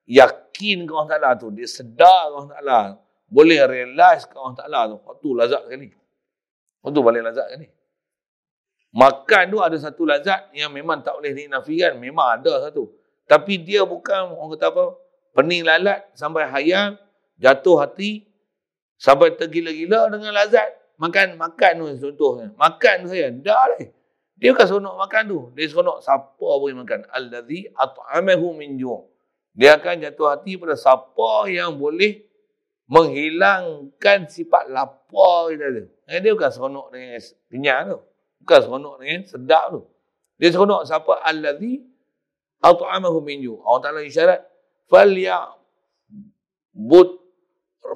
[0.07, 1.51] yakin ke Allah Ta'ala tu.
[1.51, 2.81] Dia sedar ke Allah Ta'ala.
[3.27, 4.97] Boleh realize ke Allah Ta'ala tu.
[5.03, 5.91] Waktu lazat sekali.
[6.81, 7.69] Waktu balik lazat sekali.
[8.97, 11.99] Makan tu ada satu lazat yang memang tak boleh dinafikan.
[11.99, 12.95] Memang ada satu.
[13.27, 14.85] Tapi dia bukan orang kata apa.
[15.37, 16.97] Pening lalat sampai hayal.
[17.37, 18.25] Jatuh hati.
[18.97, 20.73] Sampai tergila-gila dengan lazat.
[20.97, 22.57] Makan makan tu contohnya.
[22.57, 23.29] Makan saya.
[23.29, 23.85] Dah lah.
[24.41, 25.39] Dia bukan seronok makan tu.
[25.53, 27.05] Dia seronok siapa boleh makan.
[27.13, 29.05] Alladhi at'amahu min ju'
[29.57, 32.25] Dia akan jatuh hati pada siapa yang boleh
[32.89, 35.85] menghilangkan sifat lapar kita tu.
[36.09, 38.01] Eh, dia bukan seronok dengan kenyang tu.
[38.45, 39.81] Bukan seronok dengan sedap tu.
[40.37, 41.81] Dia seronok siapa allazi
[42.61, 43.57] at'amahu min ju.
[43.65, 44.41] Allah Taala isyarat
[44.91, 45.53] falya
[46.75, 47.19] bud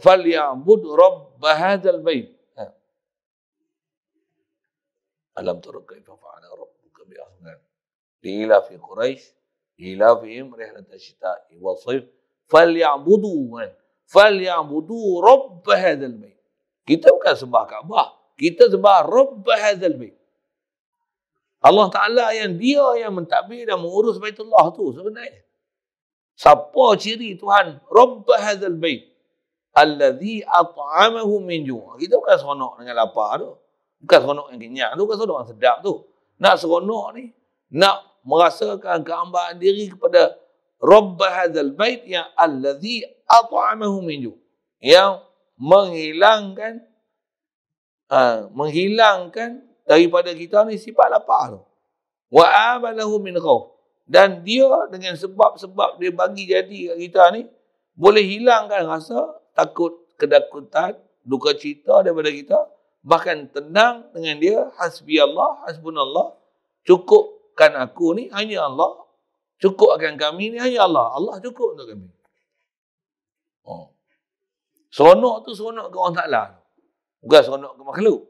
[0.02, 2.30] falya bud rabb hadzal bait.
[2.58, 2.64] Ha.
[5.40, 7.58] Alam tara kaifa fa'ala rabbuka bi ahzan.
[8.20, 9.40] Ila fi Quraisy
[9.80, 12.04] ilafihim rihlat asyita'i wa sayf
[12.52, 13.56] falyabudu
[14.04, 16.36] falyabudu rabb hadzal bait
[16.84, 20.16] kita bukan sembah Kaabah kita sembah rabb hadzal bait
[21.60, 25.40] Allah Taala yang dia yang mentadbir dan mengurus Baitullah tu sebenarnya
[26.40, 27.84] siapa ciri Tuhan?
[27.92, 29.12] Rabb hadzal bait.
[29.76, 33.52] Allazi at'amahu min ju' kita bukan seronok dengan lapar tu.
[34.00, 35.92] Bukan seronok yang kenyang tu bukan seronok yang sedap tu.
[36.40, 37.24] Nak seronok ni
[37.70, 40.40] nak merasakan kehambaan diri kepada
[40.80, 44.32] Rabb hadzal bait yang allazi at'amahu min
[44.80, 45.20] yang
[45.60, 46.80] menghilangkan
[48.08, 51.60] uh, menghilangkan daripada kita ni sifat lapar tu.
[52.32, 53.79] Wa amalahu min khauf
[54.10, 57.42] dan dia dengan sebab-sebab dia bagi jadi kat kita ni
[57.94, 62.58] boleh hilangkan rasa takut kedakutan duka cita daripada kita
[63.06, 66.34] bahkan tenang dengan dia hasbi Allah hasbunallah
[66.82, 69.04] cukup cukupkan aku ni hanya Allah.
[69.60, 71.12] Cukupkan kami ni hanya Allah.
[71.12, 72.08] Allah cukup untuk kami.
[73.68, 73.92] Oh.
[74.88, 76.42] Seronok tu seronok ke orang Ta'ala.
[77.20, 78.20] Bukan seronok ke makhluk.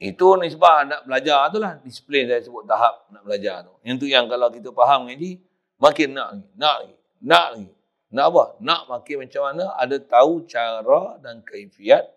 [0.00, 1.76] Itu nisbah nak belajar tu lah.
[1.84, 3.76] Disiplin saya sebut tahap nak belajar tu.
[3.84, 5.36] Yang tu yang kalau kita faham ngaji,
[5.76, 6.48] makin nak lagi.
[6.56, 6.96] Nak lagi.
[7.20, 7.68] Nak lagi.
[8.10, 8.44] Nak apa?
[8.64, 12.08] Nak makin macam mana ada tahu cara dan kaifiat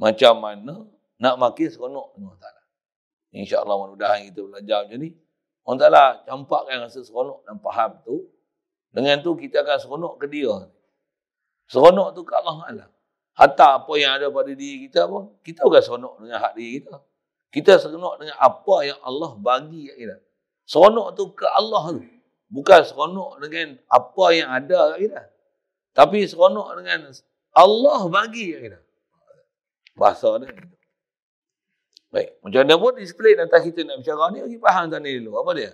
[0.00, 0.88] macam mana
[1.20, 2.62] nak makin seronok dengan Ta'ala.
[3.36, 5.12] InsyaAllah mudah-mudahan kita belajar macam ni.
[5.68, 8.16] Allah Ta'ala campakkan rasa seronok dan faham tu.
[8.96, 10.72] Dengan tu kita akan seronok ke dia.
[11.68, 12.86] Seronok tu ke Allah Ta'ala.
[13.36, 16.96] Hatta apa yang ada pada diri kita pun, kita bukan seronok dengan hak diri kita.
[17.50, 20.16] Kita seronok dengan apa yang Allah bagi kat kita.
[20.70, 22.02] Seronok tu ke Allah tu.
[22.50, 25.20] Bukan seronok dengan apa yang ada kat kita.
[25.90, 27.10] Tapi seronok dengan
[27.58, 28.78] Allah bagi kat kita.
[29.98, 30.54] Bahasa dia.
[32.10, 32.38] Baik.
[32.42, 35.42] Macam mana pun display atas kita nak bicara ni, bagi faham tadi dulu.
[35.42, 35.70] Apa dia?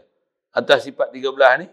[0.56, 1.66] Atas sifat 13 ni.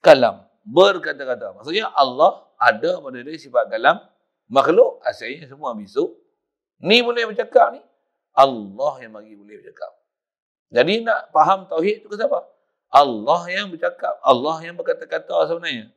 [0.00, 0.48] Kalam.
[0.64, 1.60] Berkata-kata.
[1.60, 4.00] Maksudnya Allah ada pada dia sifat kalam.
[4.48, 6.12] Makhluk asalnya semua bisu.
[6.80, 7.80] Ni boleh bercakap ni.
[8.40, 9.92] Allah yang bagi boleh bercakap.
[10.72, 12.40] Jadi nak faham tauhid tu ke siapa?
[12.90, 15.92] Allah yang bercakap, Allah yang berkata-kata sebenarnya.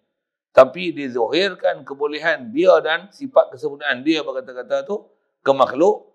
[0.54, 5.10] Tapi dizuhirkan kebolehan dia dan sifat kesempurnaan dia berkata-kata tu
[5.42, 6.14] ke makhluk.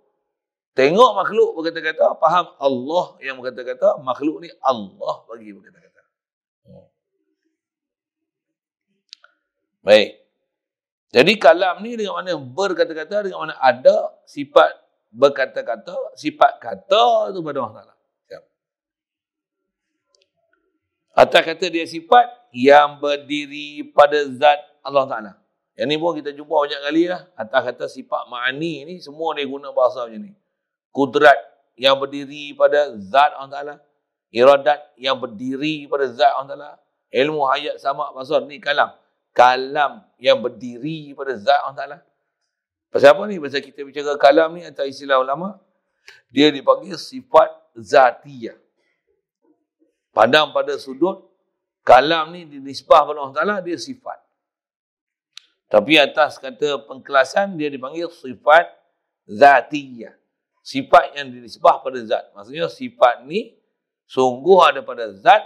[0.78, 6.02] Tengok makhluk berkata-kata, faham Allah yang berkata-kata, makhluk ni Allah bagi berkata-kata.
[9.82, 10.22] Baik.
[11.08, 14.70] Jadi kalam ni dengan mana berkata-kata, dengan mana ada sifat
[15.12, 17.94] berkata-kata, sifat kata tu pada Allah Ta'ala.
[21.18, 25.32] Atas kata dia sifat yang berdiri pada zat Allah Ta'ala.
[25.74, 27.26] Yang ni pun kita jumpa banyak kali lah.
[27.34, 30.30] Atas kata sifat ma'ani ni, semua dia guna bahasa macam ni.
[30.94, 31.34] Kudrat
[31.74, 33.74] yang berdiri pada zat Allah Ta'ala.
[34.30, 36.70] Iradat yang berdiri pada zat Allah Ta'ala.
[37.10, 38.94] Ilmu hayat sama basar ni kalam.
[39.34, 41.98] Kalam yang berdiri pada zat Allah Ta'ala.
[42.88, 43.36] Pasal apa ni?
[43.36, 45.60] Pasal kita bicara kalam ni atau istilah ulama,
[46.32, 48.56] dia dipanggil sifat zatiyah.
[50.12, 51.28] Pandang pada sudut,
[51.84, 54.18] kalam ni dinisbah pada Allah Ta'ala, dia sifat.
[55.68, 58.72] Tapi atas kata pengkelasan, dia dipanggil sifat
[59.28, 60.16] zatiyah.
[60.64, 62.28] Sifat yang dinisbah pada zat.
[62.32, 63.56] Maksudnya sifat ni
[64.08, 65.44] sungguh ada pada zat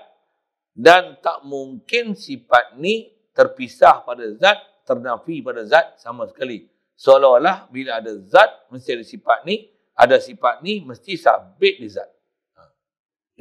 [0.74, 6.71] dan tak mungkin sifat ni terpisah pada zat, ternafi pada zat sama sekali.
[7.02, 9.66] Seolah-olah bila ada zat, mesti ada sifat ni.
[9.98, 12.06] Ada sifat ni, mesti sabit di zat.
[12.54, 12.62] Ha.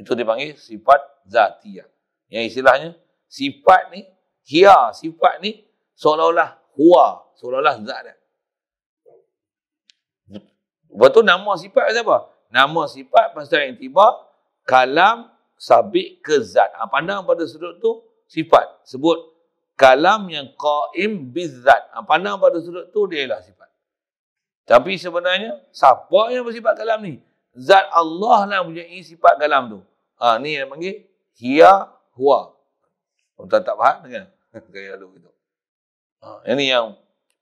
[0.02, 0.98] Itu dipanggil sifat
[1.30, 1.86] zatiyah.
[2.26, 2.90] Yang istilahnya,
[3.30, 4.02] sifat ni,
[4.50, 5.62] hia sifat ni,
[5.94, 8.14] seolah-olah huwa, seolah-olah zat dia.
[10.90, 12.34] Betul nama sifat apa?
[12.50, 14.04] Nama sifat pasal yang tiba,
[14.66, 16.68] kalam sabit ke zat.
[16.82, 18.82] Ha, pandang pada sudut tu, sifat.
[18.84, 19.31] Sebut
[19.76, 21.92] kalam yang qaim bizzat.
[21.92, 23.70] Ha, pandang pada sudut tu dia ialah sifat.
[24.68, 27.18] Tapi sebenarnya siapa yang bersifat kalam ni?
[27.52, 29.80] Zat Allah lah punya sifat kalam tu.
[30.22, 31.04] Ha, ni yang panggil
[31.36, 32.54] hiya huwa.
[33.42, 34.24] Kita tak faham dengan
[34.74, 35.30] gaya lu gitu.
[36.22, 36.94] Ha, yang ni yang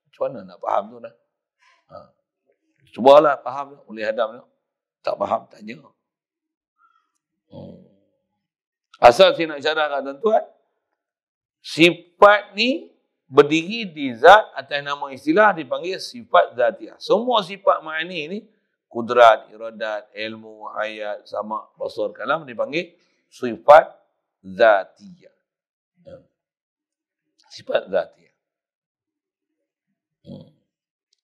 [0.08, 1.14] macam mana nak faham tu dah.
[1.92, 1.96] Ha.
[2.96, 3.78] Cubalah faham tu.
[3.84, 4.46] Boleh hadam tu.
[5.00, 5.80] Tak faham, tanya.
[7.50, 7.82] Hmm.
[9.00, 10.44] Asal saya nak syarahkan tuan-tuan,
[11.60, 12.88] Sifat ni
[13.30, 16.96] berdiri di zat atas nama istilah dipanggil sifat zatiah.
[16.98, 18.38] Semua sifat ma'ani ni,
[18.90, 22.90] kudrat, iradat, ilmu, hayat, sama, basur, kalam dipanggil
[23.30, 23.86] sifat
[24.42, 25.36] zatiah.
[26.02, 26.16] Ya.
[27.52, 28.34] Sifat zatiah.
[30.26, 30.50] Hmm.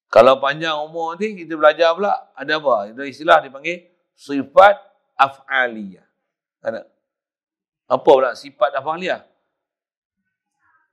[0.07, 2.95] Kalau panjang umur ni, kita belajar pula, ada apa?
[2.95, 4.79] Ada istilah dipanggil sifat
[5.19, 6.07] af'aliyah.
[7.91, 9.36] Apa pula sifat af'aliyah?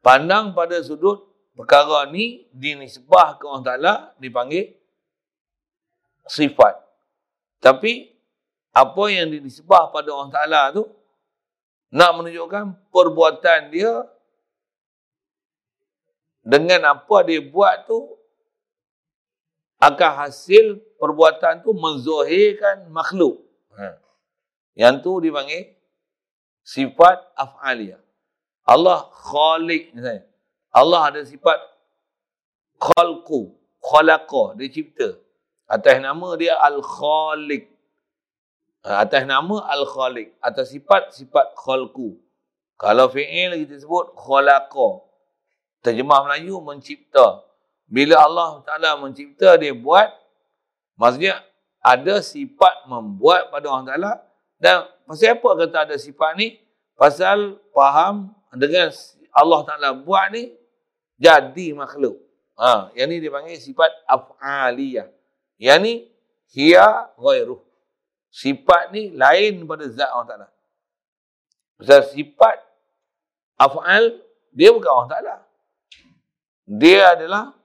[0.03, 1.23] Pandang pada sudut
[1.55, 4.75] perkara ni dinisbah ke Allah Ta'ala dipanggil
[6.27, 6.75] sifat.
[7.63, 8.11] Tapi
[8.75, 10.83] apa yang dinisbah pada Allah Ta'ala tu
[11.93, 14.03] nak menunjukkan perbuatan dia
[16.43, 18.19] dengan apa dia buat tu
[19.79, 23.39] akan hasil perbuatan tu menzohirkan makhluk.
[23.79, 23.95] Ha.
[24.75, 25.71] Yang tu dipanggil
[26.67, 28.02] sifat af'aliyah.
[28.63, 29.91] Allah khalik.
[30.73, 31.59] Allah ada sifat
[32.79, 35.19] khalqu, khalaqa, dia cipta.
[35.67, 37.71] Atas nama dia al-khalik.
[38.83, 40.35] Atas nama al-khalik.
[40.43, 42.19] Atas sifat, sifat khalqu.
[42.75, 45.07] Kalau fi'il kita sebut khalaqa.
[45.83, 47.43] Terjemah Melayu mencipta.
[47.87, 50.07] Bila Allah Ta'ala mencipta, dia buat.
[50.95, 51.43] Maksudnya,
[51.83, 54.11] ada sifat membuat pada Allah Ta'ala.
[54.59, 56.55] Dan pasal apa kata ada sifat ni?
[56.95, 58.93] Pasal faham dengan
[59.33, 60.53] Allah Ta'ala buat ni,
[61.17, 62.21] jadi makhluk.
[62.53, 65.09] Ha, yang ni dipanggil sifat af'aliyah.
[65.57, 65.93] Yang ni
[66.53, 67.61] hiya ghairuh.
[68.29, 70.47] Sifat ni lain pada zat Allah Taala.
[71.77, 72.61] Pasal sifat
[73.57, 74.21] af'al
[74.53, 75.35] dia bukan Allah Taala.
[76.69, 77.57] Dia adalah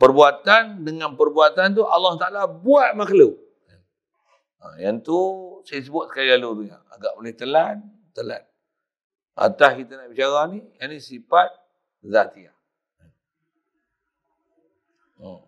[0.00, 3.36] perbuatan dengan perbuatan tu Allah Taala buat makhluk.
[4.64, 5.20] Ha, yang tu
[5.68, 6.76] saya sebut sekali lalu tu.
[6.88, 7.84] Agak boleh telan,
[8.16, 8.40] telan.
[9.34, 11.50] Atas kita nak bicara ni, yang ni sifat
[12.02, 12.54] zatiah.
[15.18, 15.42] Hmm.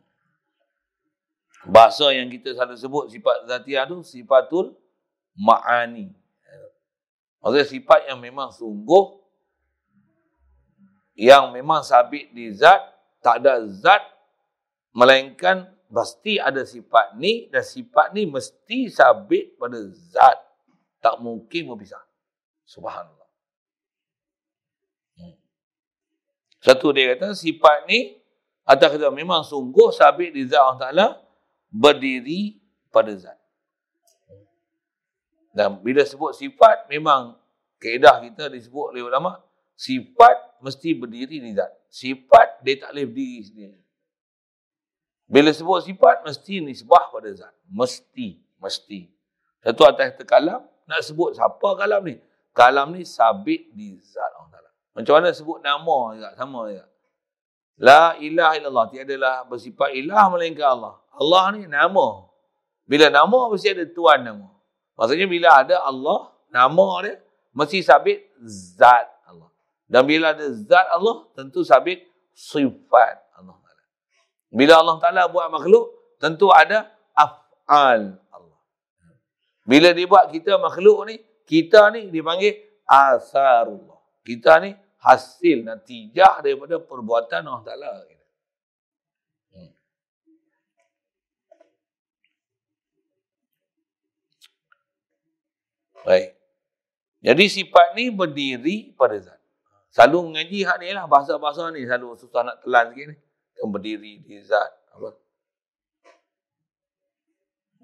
[1.70, 4.74] Bahasa yang kita selalu sebut sifat zatiah tu sifatul
[5.38, 6.10] ma'ani.
[7.42, 9.22] Maksudnya sifat yang memang sungguh
[11.16, 12.78] yang memang sabit di zat,
[13.24, 14.04] tak ada zat
[14.92, 19.80] melainkan pasti ada sifat ni dan sifat ni mesti sabit pada
[20.12, 20.38] zat.
[21.00, 22.04] Tak mungkin berpisah.
[22.68, 23.30] Subhanallah.
[25.16, 25.36] Hmm.
[26.66, 28.18] Satu dia kata sifat ni
[28.66, 31.06] atau kata memang sungguh sabit di zat Allah Ta'ala
[31.70, 32.58] berdiri
[32.90, 33.38] pada zat.
[35.54, 37.38] Dan bila sebut sifat, memang
[37.78, 39.38] keedah kita disebut oleh ulama,
[39.78, 41.70] sifat mesti berdiri di zat.
[41.86, 43.78] Sifat dia tak boleh berdiri sendiri.
[45.30, 47.54] Bila sebut sifat, mesti nisbah pada zat.
[47.70, 48.42] Mesti.
[48.58, 49.06] Mesti.
[49.62, 52.18] Satu atas kalam, nak sebut siapa kalam ni?
[52.50, 54.72] Kalam ni sabit di zat Allah Ta'ala.
[54.96, 56.88] Macam mana sebut nama juga, sama juga.
[57.76, 58.86] La ilaha illallah.
[58.88, 60.96] Tiadalah bersifat ilah melainkan Allah.
[61.12, 62.24] Allah ni nama.
[62.88, 64.48] Bila nama mesti ada tuan nama.
[64.96, 67.20] Maksudnya bila ada Allah, nama dia
[67.52, 69.52] mesti sabit zat Allah.
[69.84, 73.60] Dan bila ada zat Allah, tentu sabit sifat Allah.
[74.48, 78.60] Bila Allah Ta'ala buat makhluk, tentu ada af'al Allah.
[79.68, 82.56] Bila dia buat kita makhluk ni, kita ni dipanggil
[82.88, 84.00] asarullah.
[84.24, 87.90] Kita ni hasil natijah daripada perbuatan Allah Ta'ala.
[89.52, 89.72] Hmm.
[96.06, 96.36] Baik.
[97.26, 99.40] Jadi sifat ni berdiri pada zat.
[99.90, 101.10] Selalu mengaji hak ni lah.
[101.10, 103.16] Bahasa-bahasa ni selalu susah nak telan sikit ni.
[103.56, 104.70] Yang berdiri di zat.
[104.94, 105.10] Apa?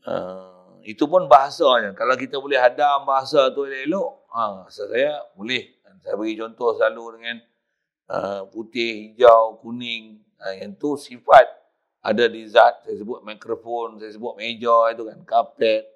[0.03, 1.97] Uh, itu pun bahasanya.
[1.97, 4.11] Kalau kita boleh hadam bahasa tu elok-elok.
[4.31, 5.75] Uh, saya boleh.
[6.03, 7.37] Saya bagi contoh selalu dengan
[8.11, 10.19] uh, putih, hijau, kuning.
[10.43, 11.47] Uh, yang tu sifat
[12.03, 12.83] ada di zat.
[12.83, 15.87] Saya sebut mikrofon, saya sebut meja itu kan, kapet.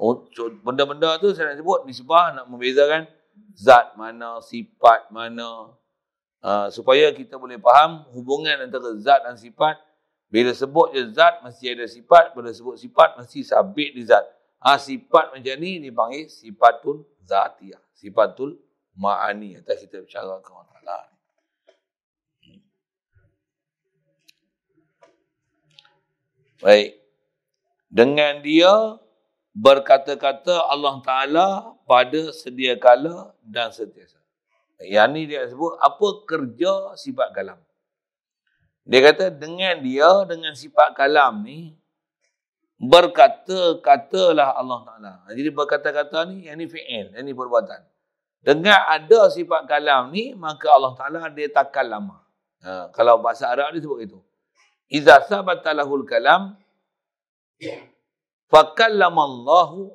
[0.00, 0.24] Oh,
[0.64, 3.04] benda-benda tu saya nak sebut nisbah nak membezakan
[3.52, 5.76] zat mana, sifat mana.
[6.42, 9.78] Uh, supaya kita boleh faham hubungan antara zat dan sifat.
[10.32, 12.32] Bila sebut je zat, mesti ada sifat.
[12.32, 14.24] Bila sebut sifat, mesti sabit di zat.
[14.64, 17.78] Ha, sifat macam ni dipanggil sifatul zatiyah.
[17.92, 18.56] Sifatul
[18.96, 20.98] ma'ani atau kita bicara ke Allah Ta'ala.
[26.62, 26.90] Baik.
[27.92, 28.72] Dengan dia
[29.52, 31.46] berkata-kata Allah Ta'ala
[31.84, 34.22] pada sedia kala dan setiasa.
[34.82, 37.60] Yang ni dia sebut apa kerja sifat kalam.
[38.82, 41.78] Dia kata dengan dia, dengan sifat kalam ni,
[42.82, 45.12] berkata-katalah Allah Ta'ala.
[45.30, 47.91] Jadi berkata-kata ni, yang ni fi'il, yang ni perbuatan.
[48.42, 52.26] Dengan ada sifat kalam ni, maka Allah Ta'ala dia takkan lama.
[52.66, 54.18] Ha, kalau bahasa Arab dia sebut itu.
[54.90, 56.58] Iza sabatalahul kalam,
[58.50, 59.94] fakallamallahu,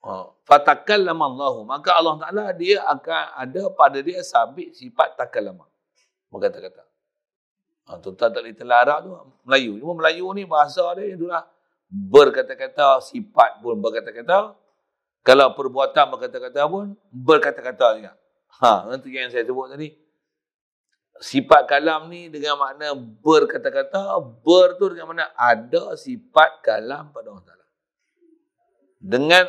[0.00, 1.68] ha, fatakallamallahu.
[1.68, 5.68] Maka Allah Ta'ala dia akan ada pada dia sabit sifat takkan lama.
[6.32, 6.88] Berkata-kata.
[7.84, 9.10] Ha, tuan tak boleh Arab tu,
[9.44, 9.76] Melayu.
[9.76, 11.44] Cuma Melayu ni bahasa dia, itulah
[11.90, 14.56] berkata-kata, sifat pun berkata-kata,
[15.20, 18.12] kalau perbuatan berkata-kata pun, berkata-kata juga.
[18.60, 19.92] Ha, nanti yang saya sebut tadi.
[21.20, 27.44] Sifat kalam ni dengan makna berkata-kata, ber tu dengan makna ada sifat kalam pada Allah
[27.44, 27.66] Ta'ala.
[29.00, 29.44] Dengan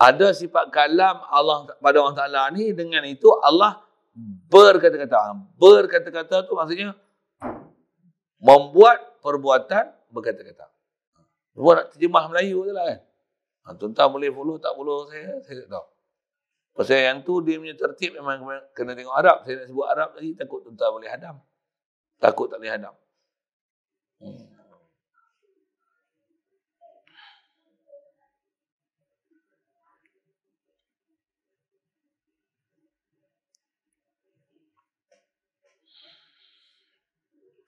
[0.00, 3.84] ada sifat kalam Allah pada Allah Ta'ala ni, dengan itu Allah
[4.48, 5.36] berkata-kata.
[5.60, 6.96] Berkata-kata tu maksudnya
[8.40, 10.72] membuat perbuatan berkata-kata.
[11.56, 13.00] Buat nak terjemah Melayu tu lah kan.
[13.66, 15.86] Ha, tuan-tuan boleh follow tak follow saya, saya tak tahu.
[16.76, 19.42] Pasal yang tu dia punya tertib memang kena tengok Arab.
[19.42, 21.36] Saya nak sebut Arab lagi, takut tuan-tuan boleh hadam.
[22.22, 22.94] Takut tak boleh hadam.
[24.22, 24.56] Hmm.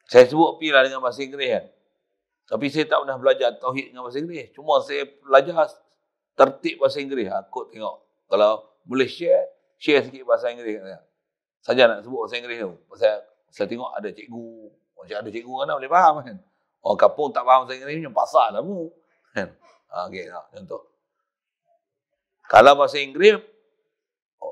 [0.08, 1.64] Saya sebut pi lah dengan bahasa Inggeris kan.
[2.48, 4.56] Tapi saya tak pernah belajar tauhid dengan bahasa Inggeris.
[4.56, 5.68] Cuma saya belajar
[6.38, 7.26] tertib bahasa Inggeris.
[7.34, 8.06] Aku tengok.
[8.30, 10.78] Kalau boleh share, share sikit bahasa Inggeris.
[11.58, 12.72] Saja nak sebut bahasa Inggeris tu.
[12.86, 14.46] Pasal Saya tengok ada cikgu.
[14.94, 16.36] Macam ada cikgu kan boleh faham kan.
[16.78, 18.94] Orang kampung tak faham bahasa Inggeris macam pasal lah mu.
[19.34, 19.48] Kan?
[19.88, 20.82] Ha, okay, ha, contoh.
[22.46, 23.42] Kalau bahasa Inggeris,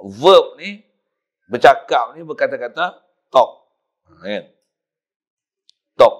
[0.04, 0.84] verb ni,
[1.46, 2.98] bercakap ni berkata-kata
[3.30, 3.50] talk.
[4.10, 4.44] Ha, kan?
[5.96, 6.14] Talk.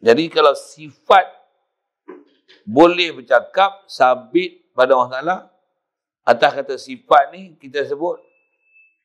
[0.00, 1.35] Jadi kalau sifat
[2.66, 5.36] boleh bercakap, sabit pada Allah Ta'ala,
[6.26, 8.18] atas kata sifat ni kita sebut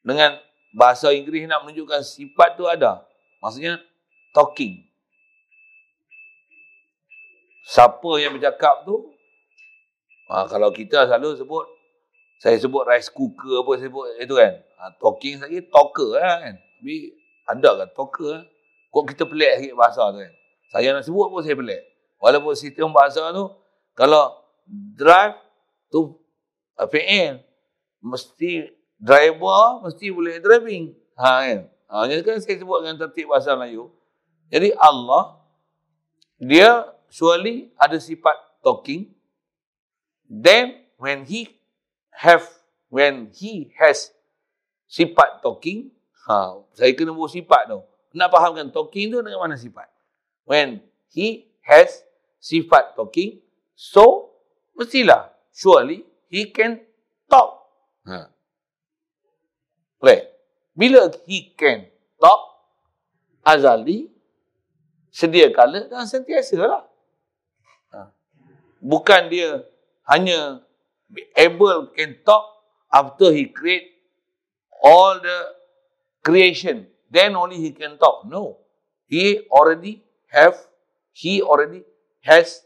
[0.01, 0.41] dengan
[0.73, 3.05] bahasa Inggeris nak menunjukkan sifat tu ada.
[3.45, 3.77] Maksudnya
[4.33, 4.81] talking.
[7.61, 9.13] Siapa yang bercakap tu?
[10.33, 11.65] Ha, kalau kita selalu sebut,
[12.41, 14.53] saya sebut rice cooker apa saya sebut itu kan.
[14.81, 16.55] Ha, talking saja talker lah kan.
[16.57, 16.95] Tapi
[17.45, 18.43] ada kan talker lah.
[18.89, 20.33] Kok kita pelik sikit bahasa tu kan.
[20.73, 21.90] Saya nak sebut pun saya pelik.
[22.21, 23.49] Walaupun sistem bahasa tu,
[23.97, 24.37] kalau
[24.69, 25.41] drive
[25.89, 26.21] tu
[26.77, 27.41] PN,
[28.01, 28.69] mesti
[29.01, 30.93] driver mesti boleh driving.
[31.17, 31.59] Ha kan.
[31.89, 33.89] Ha jadi kan saya sebut dengan tertib bahasa Melayu.
[34.53, 35.41] Jadi Allah
[36.37, 39.09] dia surely ada sifat talking.
[40.29, 41.49] Then when he
[42.13, 42.45] have
[42.93, 44.13] when he has
[44.85, 45.89] sifat talking,
[46.29, 47.81] ha saya kena buat sifat tu.
[48.13, 49.89] Nak fahamkan talking tu dengan mana sifat?
[50.45, 52.03] When he has
[52.41, 53.37] sifat talking,
[53.77, 54.33] so
[54.73, 56.81] mestilah surely he can
[57.29, 57.69] talk.
[58.09, 58.33] Ha.
[60.01, 60.25] Boleh?
[60.73, 61.85] Bila he can
[62.17, 62.41] talk,
[63.45, 64.09] azali,
[65.13, 66.83] sedia kala dan sentiasa lah.
[67.93, 68.09] Ha.
[68.81, 69.61] Bukan dia
[70.09, 70.65] hanya
[71.37, 73.93] able can talk after he create
[74.81, 75.39] all the
[76.25, 76.89] creation.
[77.11, 78.25] Then only he can talk.
[78.25, 78.63] No.
[79.05, 80.55] He already have,
[81.11, 81.83] he already
[82.25, 82.65] has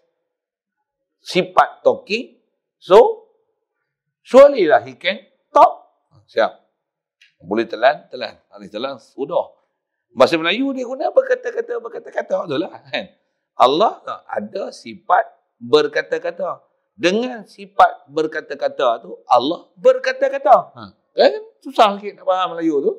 [1.24, 2.38] sifat talking.
[2.78, 3.28] So,
[4.22, 5.90] surely lah he can talk.
[6.30, 6.52] Siap.
[7.42, 8.38] Boleh telan, telan.
[8.54, 9.54] Habis telan, sudah.
[10.16, 12.48] Bahasa Melayu dia guna berkata-kata, berkata-kata.
[12.48, 13.06] Itulah kan.
[13.56, 15.26] Allah ada sifat
[15.60, 16.64] berkata-kata.
[16.96, 20.56] Dengan sifat berkata-kata tu, Allah berkata-kata.
[20.72, 20.84] Ha.
[21.16, 21.34] Kan?
[21.60, 22.94] Susah sikit nak faham Melayu tu.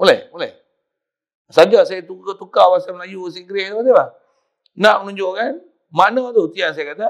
[0.00, 0.32] Boleh?
[0.32, 0.52] Boleh.
[1.52, 4.23] Saja saya tukar-tukar bahasa Melayu, Inggeris tu, apa?
[4.74, 5.62] Nak menunjukkan
[5.94, 6.50] makna tu.
[6.50, 7.08] Tiang saya kata,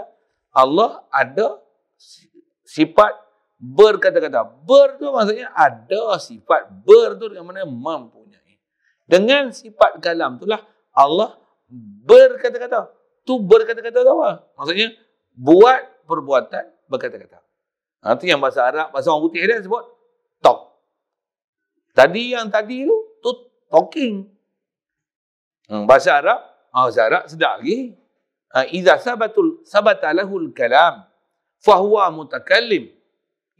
[0.52, 1.60] Allah ada
[2.64, 3.12] sifat
[3.58, 4.44] berkata-kata.
[4.64, 6.68] Ber tu maksudnya ada sifat.
[6.84, 8.60] Ber tu dengan mana mempunyai.
[9.04, 10.60] Dengan sifat kalam itulah
[10.92, 11.40] Allah
[12.04, 12.92] berkata-kata.
[13.24, 14.30] Tu berkata-kata tu apa?
[14.60, 14.92] Maksudnya
[15.32, 17.40] buat perbuatan berkata-kata.
[18.04, 19.80] Nanti yang bahasa Arab, bahasa orang putih dia sebut
[20.44, 20.76] talk.
[21.96, 23.30] Tadi yang tadi tu, tu
[23.72, 24.28] talking.
[25.64, 26.38] Hmm, bahasa Arab,
[26.74, 27.94] ah, bahasa Arab sedap lagi.
[28.50, 31.06] Ha, Iza sabatul sabatalahul kalam
[31.62, 32.90] fahuwa mutakallim.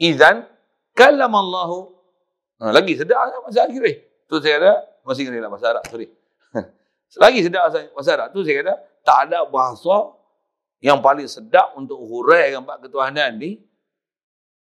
[0.03, 0.43] Izan
[0.99, 1.71] kalam Allah.
[2.59, 3.97] Ha, lagi sedap lah masa eh.
[4.27, 4.73] Tu saya kata,
[5.07, 6.09] masih kena lah bahasa Arab, sorry.
[7.23, 8.29] lagi sedap bahasa Arab.
[8.35, 8.75] Tu saya kata,
[9.07, 10.19] tak ada bahasa
[10.83, 13.63] yang paling sedap untuk huraikan bab ketuhanan ni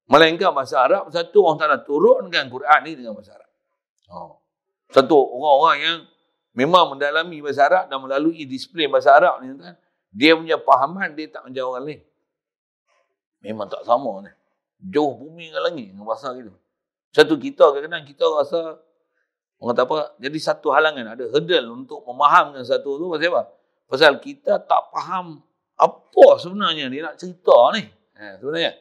[0.09, 3.50] melainkan bahasa Arab satu orang tak nak turunkan Quran ni dengan bahasa Arab.
[4.12, 4.40] Oh.
[4.92, 5.98] Satu orang-orang yang
[6.55, 9.76] memang mendalami bahasa Arab dan melalui disiplin bahasa Arab ni kan
[10.14, 12.00] dia punya pahaman dia tak macam orang lain.
[13.44, 14.32] Memang tak sama ni
[14.90, 16.52] jauh bumi dengan langit dengan bahasa gitu.
[17.14, 18.61] Satu kita kadang-kadang kita rasa
[19.62, 23.42] orang kata apa, jadi satu halangan, ada hurdle untuk memahamkan satu tu pasal apa?
[23.86, 25.40] Pasal kita tak faham
[25.78, 27.86] apa sebenarnya dia nak cerita ni.
[28.18, 28.72] Ha, sebenarnya.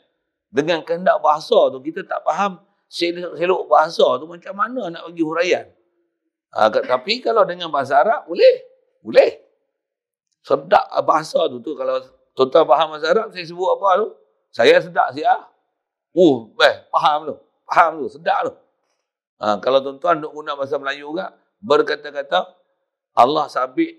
[0.54, 5.66] Dengan kehendak bahasa tu, kita tak faham selok bahasa tu macam mana nak bagi huraian.
[6.54, 8.62] Ha, tapi kalau dengan bahasa Arab, boleh.
[9.02, 9.42] Boleh.
[10.46, 11.74] Sedap bahasa tu tu.
[11.74, 11.98] Kalau
[12.38, 14.08] tuan-tuan faham bahasa Arab, saya sebut apa tu?
[14.54, 15.50] Saya sedap siap.
[16.14, 17.36] Oh, eh, faham tu.
[17.66, 18.08] Faham tu.
[18.14, 18.54] Sedap tu.
[19.42, 22.54] Ha, kalau tuan-tuan nak guna bahasa Melayu juga, berkata-kata,
[23.18, 23.98] Allah sabit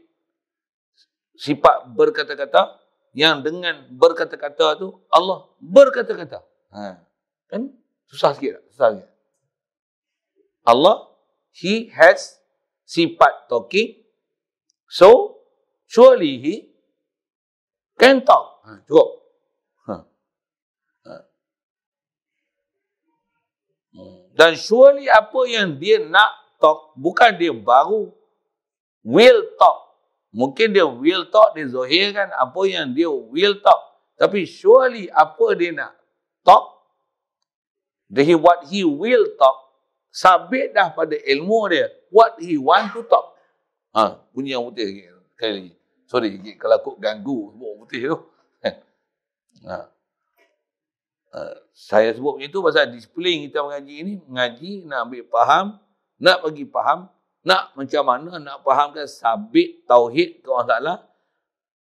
[1.35, 2.79] sifat berkata-kata,
[3.15, 6.39] yang dengan berkata-kata tu, Allah berkata-kata.
[6.71, 7.03] Ha.
[7.51, 7.71] Kan?
[8.07, 8.65] Susah sikit tak?
[8.71, 9.11] Susah sikit.
[10.67, 11.11] Allah,
[11.55, 12.43] He has
[12.85, 14.01] sifat talking.
[14.89, 15.41] So,
[15.89, 16.55] surely He
[17.99, 18.63] can talk.
[18.65, 19.09] Ha, cukup.
[24.35, 28.11] Dan surely apa yang dia nak talk, bukan dia baru
[29.07, 29.95] will talk.
[30.35, 33.79] Mungkin dia will talk, dia zahirkan apa yang dia will talk.
[34.19, 35.95] Tapi surely apa dia nak
[36.43, 36.83] talk,
[38.11, 39.64] he, what he will talk,
[40.15, 41.91] sabit dah pada ilmu dia.
[42.15, 43.35] What he want to talk.
[43.91, 45.11] Ha, bunyi yang putih sikit.
[45.35, 45.73] Sekali lagi.
[46.07, 48.19] Sorry, kalau aku ganggu sebut putih tu.
[49.69, 49.91] ha.
[51.35, 55.67] Uh, saya sebut macam itu pasal disiplin kita mengaji ini, mengaji nak ambil faham
[56.19, 57.11] nak bagi faham,
[57.45, 60.95] nak macam mana nak fahamkan sabit tauhid ke Allah Ta'ala,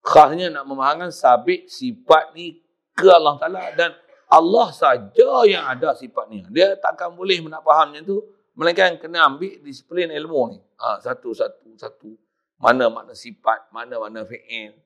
[0.06, 2.62] khasnya nak memahamkan sabit sifat ni
[2.94, 3.90] ke Allah Ta'ala dan
[4.30, 6.46] Allah saja yang ada sifat ni.
[6.54, 8.22] Dia takkan boleh nak faham macam tu,
[8.54, 10.58] melainkan kena ambil disiplin ilmu ni.
[10.78, 12.14] Ha, satu, satu, satu.
[12.62, 14.76] Mana makna sifat, mana makna fi'il.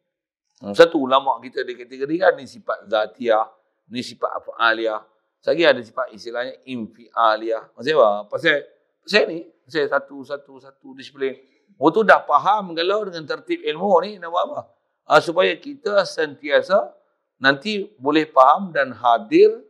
[0.65, 3.45] Hmm, satu ulama kita dikategorikan ni sifat zatiyah,
[3.93, 5.03] ni sifat af'aliyah.
[5.45, 7.77] Lagi ada sifat istilahnya infi'aliyah.
[7.77, 8.33] Maksudnya apa?
[8.33, 8.65] Pasal,
[9.05, 11.37] pasal ni, pasal satu, satu, satu disiplin.
[11.77, 14.61] Waktu dah faham kalau dengan tertib ilmu ni, nak buat apa?
[15.05, 16.97] Uh, supaya kita sentiasa
[17.45, 19.61] nanti boleh faham dan hadir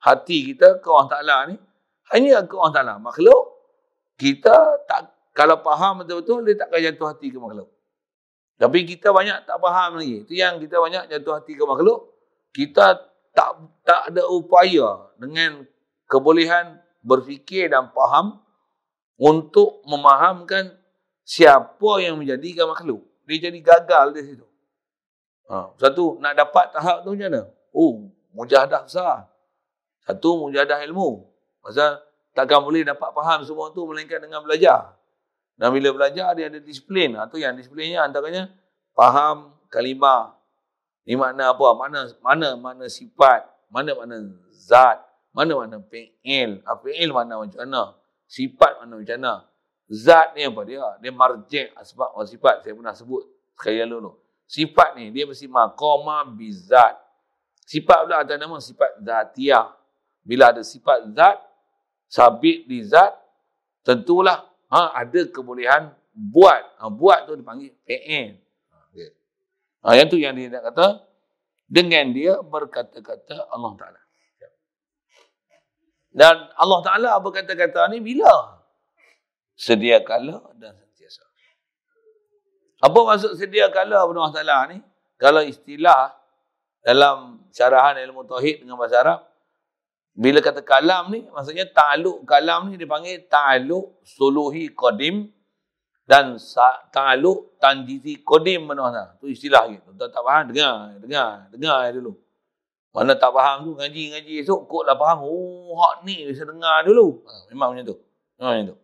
[0.00, 1.56] hati kita ke Allah Ta'ala ni.
[2.08, 2.94] Hanya ke Allah Ta'ala.
[2.96, 3.60] Makhluk,
[4.16, 4.56] kita
[4.88, 7.68] tak kalau faham betul-betul, dia takkan jatuh hati ke makhluk.
[8.60, 10.26] Tapi kita banyak tak faham lagi.
[10.26, 12.12] Itu yang kita banyak jatuh hati ke makhluk.
[12.50, 12.98] Kita
[13.30, 13.50] tak
[13.86, 15.64] tak ada upaya dengan
[16.10, 18.42] kebolehan berfikir dan faham
[19.16, 20.76] untuk memahamkan
[21.24, 23.06] siapa yang menjadikan makhluk.
[23.24, 24.49] Dia jadi gagal di situ.
[25.50, 27.42] Ha, satu, nak dapat tahap tu macam mana?
[27.74, 28.06] Oh,
[28.38, 29.26] mujahadah besar.
[30.06, 31.26] Satu, mujahadah ilmu.
[31.58, 31.98] Pasal
[32.30, 34.94] takkan boleh dapat faham semua tu melainkan dengan belajar.
[35.58, 37.18] Dan bila belajar, dia ada disiplin.
[37.18, 38.46] Itu ha, yang disiplinnya antaranya
[38.94, 40.40] faham kalimah,
[41.10, 41.68] ini makna apa?
[41.74, 44.16] Mana mana mana sifat, mana mana
[44.54, 45.02] zat,
[45.34, 46.62] mana mana fi'il.
[46.62, 47.98] Ah, fi'il mana macam mana?
[48.30, 49.34] Sifat mana macam mana?
[49.90, 50.86] Zat ni apa dia?
[51.02, 53.26] Dia marji' sebab sifat saya pernah sebut
[53.58, 54.12] sekali lalu tu.
[54.50, 56.98] Sifat ni dia mesti maqama bizat.
[57.62, 59.70] Sifat pula ada nama sifat zatiyah.
[60.26, 61.38] Bila ada sifat zat
[62.10, 63.14] sabit di zat
[63.86, 66.66] tentulah ha, ada kebolehan buat.
[66.82, 68.42] Ha, buat tu dipanggil fi'il.
[69.86, 71.06] Ha, yang tu yang dia nak kata
[71.70, 74.02] dengan dia berkata-kata Allah Taala.
[76.10, 78.58] Dan Allah Taala berkata-kata ni bila?
[79.54, 80.74] Sedia kala dan.
[82.80, 84.80] Apa maksud sedia kala Allah Taala ni?
[85.20, 86.16] Kalau istilah
[86.80, 89.20] dalam syarahan ilmu tauhid dengan bahasa Arab
[90.16, 95.28] bila kata kalam ni maksudnya ta'aluk kalam ni dipanggil ta'aluk suluhi qadim
[96.10, 96.34] dan
[96.90, 99.14] ta'aluk tanjizi kodim mana.
[99.22, 99.94] Tu istilah gitu.
[99.94, 102.18] Tak, tak faham, dengar, dengar, dengar dulu.
[102.90, 105.22] Mana tak faham tu, ngaji-ngaji esok, kok lah faham.
[105.22, 107.22] Oh, hak ni bisa dengar dulu.
[107.22, 107.96] Ha, memang macam tu.
[108.42, 108.76] Memang macam tu.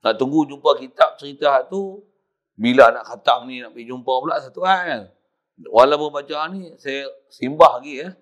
[0.00, 2.00] Nak tunggu jumpa kitab cerita hak tu,
[2.60, 5.08] bila nak khatam ni, nak pergi jumpa pula satu hal.
[5.64, 8.12] Walaupun baca ni, saya simbah lagi ya.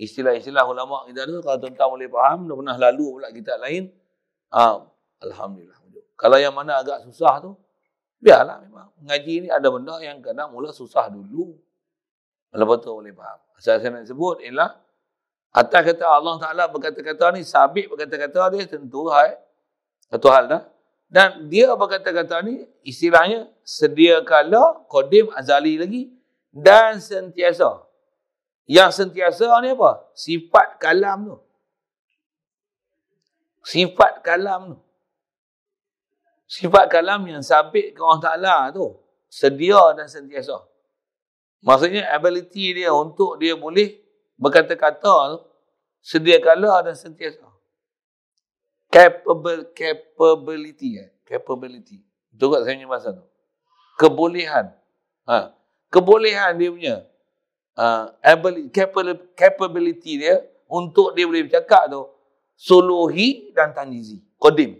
[0.00, 3.92] Istilah-istilah ulama kita tu, kalau tuan-tuan boleh faham, dah pernah lalu pula kitab lain.
[4.48, 4.80] Ha,
[5.28, 5.76] Alhamdulillah.
[6.16, 7.52] Kalau yang mana agak susah tu,
[8.16, 8.88] biarlah memang.
[9.04, 11.52] Ngaji ni ada benda yang kena mula susah dulu.
[12.48, 13.38] Lepas tu boleh faham.
[13.60, 14.72] Asal saya nak sebut ialah,
[15.52, 19.36] atas kata Allah Ta'ala berkata-kata ni, sabit berkata-kata dia tentu hai.
[20.08, 20.62] Satu hal dah.
[21.12, 26.08] Dan dia berkata-kata ni, istilahnya, sedia kala, kodim azali lagi,
[26.48, 27.84] dan sentiasa.
[28.64, 30.08] Yang sentiasa ni apa?
[30.16, 31.38] Sifat kalam tu.
[33.60, 34.78] Sifat kalam tu
[36.52, 38.92] sifat kalam yang sabit ke Allah Ta'ala tu
[39.32, 40.60] sedia dan sentiasa.
[41.64, 43.96] Maksudnya ability dia untuk dia boleh
[44.36, 45.38] berkata-kata tu
[46.04, 47.48] sedia kala dan sentiasa.
[48.92, 51.08] Capable, capability eh?
[51.32, 52.04] capability.
[52.28, 53.24] Itu kat saya punya bahasa tu.
[53.96, 54.66] Kebolehan.
[55.24, 55.56] Ha.
[55.88, 56.96] Kebolehan dia punya
[57.76, 58.68] uh, ability,
[59.32, 62.04] capability dia untuk dia boleh bercakap tu
[62.56, 64.20] suluhi dan tanjizi.
[64.36, 64.76] Kodim.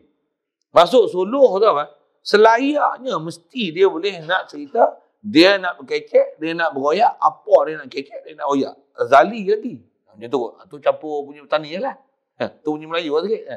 [0.72, 1.92] Masuk suluh tu apa?
[2.24, 7.88] Selayaknya mesti dia boleh nak cerita, dia nak berkecek, dia nak beroyak, apa dia nak
[7.90, 8.74] kecek, dia nak royak.
[9.08, 9.76] Zali lagi.
[10.08, 10.40] Macam tu.
[10.68, 11.96] Tu campur punya petani je lah.
[12.40, 13.44] Ha, tu punya Melayu lah sikit.
[13.48, 13.56] Ha.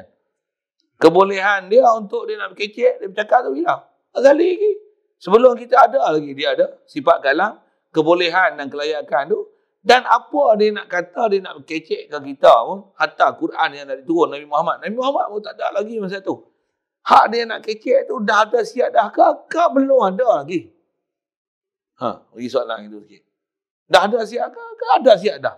[0.96, 3.84] Kebolehan dia untuk dia nak berkecek, dia bercakap tu hilang.
[4.16, 4.72] Zali lagi.
[5.20, 7.60] Sebelum kita ada lagi, dia ada sifat galang,
[7.92, 9.40] kebolehan dan kelayakan tu.
[9.86, 13.96] Dan apa dia nak kata, dia nak berkecek ke kita pun, hatta Quran yang dah
[14.00, 14.82] diturun Nabi Muhammad.
[14.82, 16.36] Nabi Muhammad pun tak ada lagi masa tu.
[17.06, 19.46] Hak dia nak kecek tu dah ada siap dah ke?
[19.46, 20.66] Ke belum ada lagi?
[22.02, 23.22] Ha, bagi soalan itu sikit.
[23.86, 24.64] Dah ada siap ke?
[24.74, 25.56] Ke ada siap dah?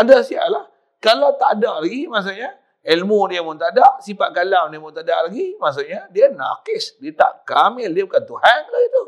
[0.00, 0.64] Ada siap lah.
[1.04, 5.08] Kalau tak ada lagi, maksudnya ilmu dia pun tak ada, sifat kalam dia pun tak
[5.08, 9.02] ada lagi, maksudnya dia nakis, dia tak kamil, dia bukan Tuhan lah itu.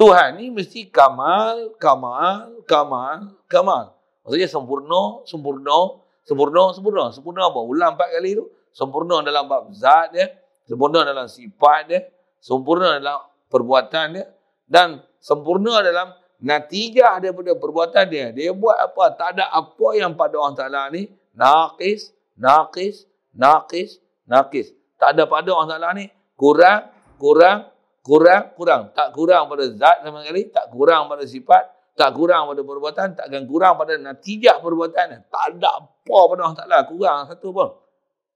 [0.00, 3.92] Tuhan ni mesti kamal, kamal, kamal, kamal.
[4.24, 7.04] Maksudnya sempurna, sempurna, sempurna, sempurna.
[7.12, 7.60] Sempurna apa?
[7.60, 10.30] Ulang empat kali tu sempurna dalam bab zat dia,
[10.64, 12.00] sempurna dalam sifat dia,
[12.40, 14.24] sempurna dalam perbuatan dia
[14.64, 18.26] dan sempurna dalam natijah daripada perbuatan dia.
[18.32, 19.04] Dia buat apa?
[19.18, 23.04] Tak ada apa yang pada Allah Taala ni naqis, naqis,
[23.36, 24.72] naqis, naqis.
[24.96, 26.08] Tak ada pada Allah Ta'ala ni.
[26.36, 26.88] Kurang,
[27.20, 27.68] kurang,
[28.00, 28.82] kurang, kurang.
[28.96, 30.48] Tak kurang pada zat sama sekali.
[30.48, 31.64] Tak kurang pada sifat.
[31.96, 33.08] Tak kurang pada perbuatan.
[33.16, 35.28] Takkan kurang pada natijah perbuatan.
[35.28, 36.78] Tak ada apa pada Allah Ta'ala.
[36.88, 37.68] Kurang satu pun.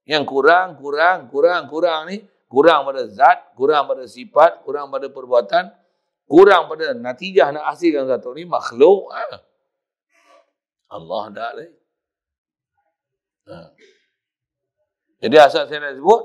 [0.05, 2.21] Yang kurang, kurang, kurang, kurang ni.
[2.45, 5.73] Kurang pada zat, kurang pada sifat, kurang pada perbuatan.
[6.25, 8.45] Kurang pada natijah nak hasilkan satu ni.
[8.45, 9.09] Makhluk.
[9.13, 9.21] Ha.
[10.93, 11.73] Allah dah lagi.
[13.49, 13.57] Ha.
[15.25, 16.21] Jadi asal saya nak sebut,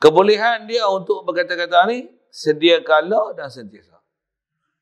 [0.00, 4.00] kebolehan dia untuk berkata-kata ni, sedia kala dan sentiasa.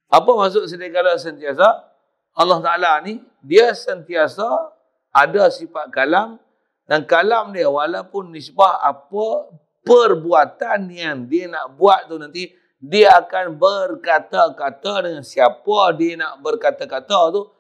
[0.07, 1.83] Apa maksud sedia kala dan sentiasa?
[2.39, 4.47] Allah Ta'ala ni, dia sentiasa
[5.11, 6.39] ada sifat kalam
[6.87, 9.51] dan kalam dia walaupun nisbah apa
[9.83, 17.35] perbuatan yang dia nak buat tu nanti, dia akan berkata-kata dengan siapa dia nak berkata-kata
[17.35, 17.51] tu,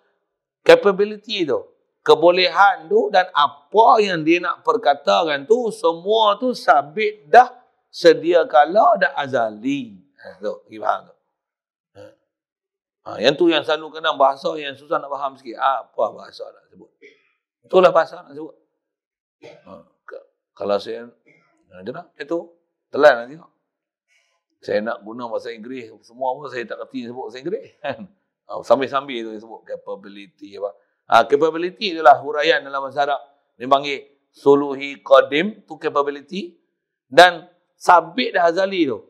[0.62, 1.66] capability tu
[2.02, 7.50] kebolehan tu dan apa yang dia nak perkatakan tu semua tu sabit dah
[7.88, 10.02] sedia kala dah azali.
[10.22, 11.14] Ha, tu, faham tu.
[11.98, 12.02] Ha.
[13.06, 13.10] ha.
[13.18, 15.58] yang tu yang selalu kena bahasa yang susah nak faham sikit.
[15.58, 16.90] Ha, apa bahasa nak sebut?
[17.66, 18.54] Itulah bahasa nak sebut.
[19.42, 19.72] Ha.
[20.52, 22.38] Kalau saya, ha, lah, itu,
[22.92, 23.36] telan nanti.
[24.62, 27.66] Saya nak guna bahasa Inggeris, semua pun saya tak kerti sebut bahasa Inggeris.
[28.68, 30.70] Sambil-sambil tu sebut capability apa.
[31.10, 33.20] Ha, capability adalah huraian dalam bahasa Arab.
[33.58, 33.98] Dia panggil
[34.32, 36.56] suluhi qadim tu capability
[37.10, 39.02] dan sabit dah azali tu.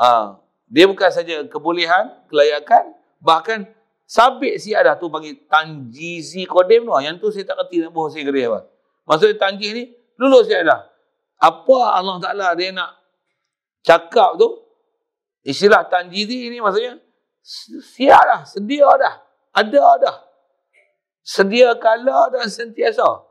[0.00, 3.68] Ha, dia bukan saja kebolehan, kelayakan, bahkan
[4.08, 6.92] sabit si ada tu panggil tanjizi qadim tu.
[6.98, 8.60] Yang tu saya tak kerti nak bahasa Inggeris apa.
[9.04, 9.84] Maksudnya tanjiz ni
[10.16, 10.78] dulu saya ada.
[11.38, 12.96] Apa Allah Taala dia nak
[13.84, 14.48] cakap tu
[15.44, 16.96] istilah tanjizi ni maksudnya
[17.84, 19.14] siap dah, sedia dah,
[19.52, 20.16] ada dah
[21.24, 23.24] sedia kala dan sentiasa.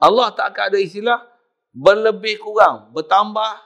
[0.00, 1.20] Allah tak akan ada istilah
[1.70, 3.60] berlebih kurang, bertambah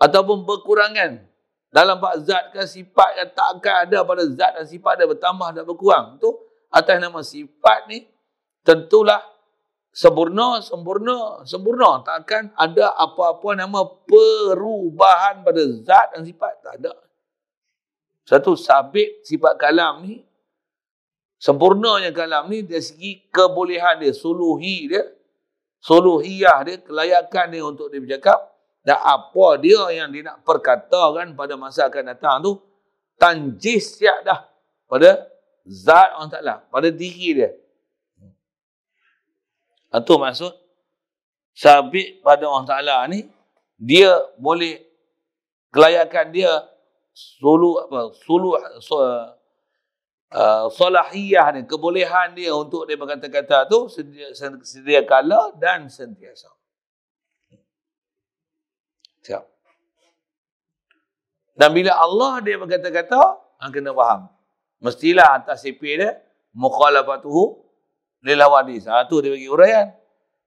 [0.00, 1.28] ataupun berkurangan.
[1.70, 5.54] Dalam bab zat ke sifat yang tak akan ada pada zat dan sifat dia bertambah
[5.54, 6.18] dan berkurang.
[6.18, 6.34] Itu
[6.66, 8.10] atas nama sifat ni
[8.66, 9.22] tentulah
[9.94, 12.02] sempurna, sempurna, sempurna.
[12.02, 16.58] Tak akan ada apa-apa nama perubahan pada zat dan sifat.
[16.58, 16.94] Tak ada.
[18.26, 20.26] Satu sabit sifat kalam ni
[21.40, 25.08] Sempurnanya kalam ni dari segi kebolehan dia, suluhi dia,
[25.80, 28.36] suluhiyah dia, kelayakan dia untuk dia bercakap
[28.84, 32.60] dan apa dia yang dia nak perkatakan pada masa akan datang tu
[33.16, 34.52] tanjis siap dah
[34.84, 35.32] pada
[35.64, 37.56] zat Allah Ta'ala, pada diri dia.
[39.96, 40.52] Itu maksud
[41.56, 43.24] sabit pada Allah Ta'ala ni
[43.80, 44.76] dia boleh
[45.72, 46.52] kelayakan dia
[47.16, 48.60] sulu apa sulu
[50.34, 54.30] uh, salahiyah ni, kebolehan dia untuk dia berkata-kata tu sedia,
[54.62, 56.50] sedia kala dan sentiasa.
[59.26, 59.44] Siap.
[61.58, 63.20] Dan bila Allah dia berkata-kata,
[63.60, 64.32] ha, kena faham.
[64.80, 66.16] Mestilah atas CP dia,
[66.56, 67.60] mukhalafatuhu
[68.24, 68.88] lil hawadis.
[68.88, 69.92] Ha, tu dia bagi uraian.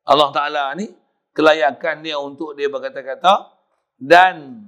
[0.04, 0.90] Allah Ta'ala ni,
[1.38, 3.54] kelayakan dia untuk dia berkata-kata
[3.98, 4.66] dan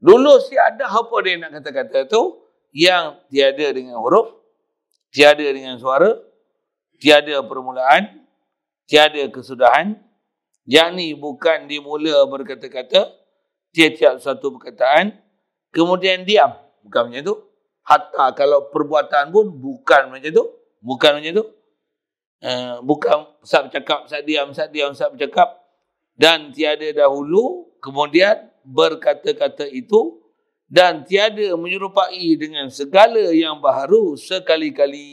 [0.00, 2.45] dulu si ada apa dia nak kata-kata tu
[2.76, 4.36] yang tiada dengan huruf
[5.16, 6.12] tiada dengan suara,
[7.00, 8.20] tiada permulaan,
[8.84, 9.96] tiada kesudahan,
[10.68, 13.16] yakni bukan dimula berkata-kata,
[13.72, 15.16] tiap-tiap satu perkataan,
[15.72, 16.52] kemudian diam.
[16.84, 17.34] Bukan macam itu.
[17.86, 20.44] Hatta kalau perbuatan pun bukan macam itu.
[20.84, 21.44] Bukan macam itu.
[22.44, 25.64] Uh, bukan saat bercakap, saat diam, saat diam, saat bercakap.
[26.12, 30.20] Dan tiada dahulu, kemudian berkata-kata itu
[30.66, 35.06] dan tiada menyerupai dengan segala yang baru sekali-kali.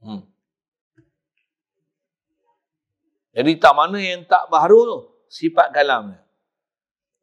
[0.00, 0.24] Hmm.
[3.36, 4.98] Jadi tak mana yang tak baru tu?
[5.28, 6.24] Sifat kalam dia.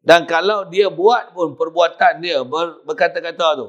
[0.03, 3.67] Dan kalau dia buat pun perbuatan dia ber, berkata-kata tu.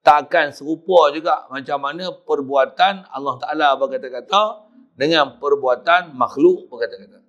[0.00, 7.24] Takkan serupa juga macam mana perbuatan Allah Ta'ala berkata-kata dengan perbuatan makhluk berkata-kata.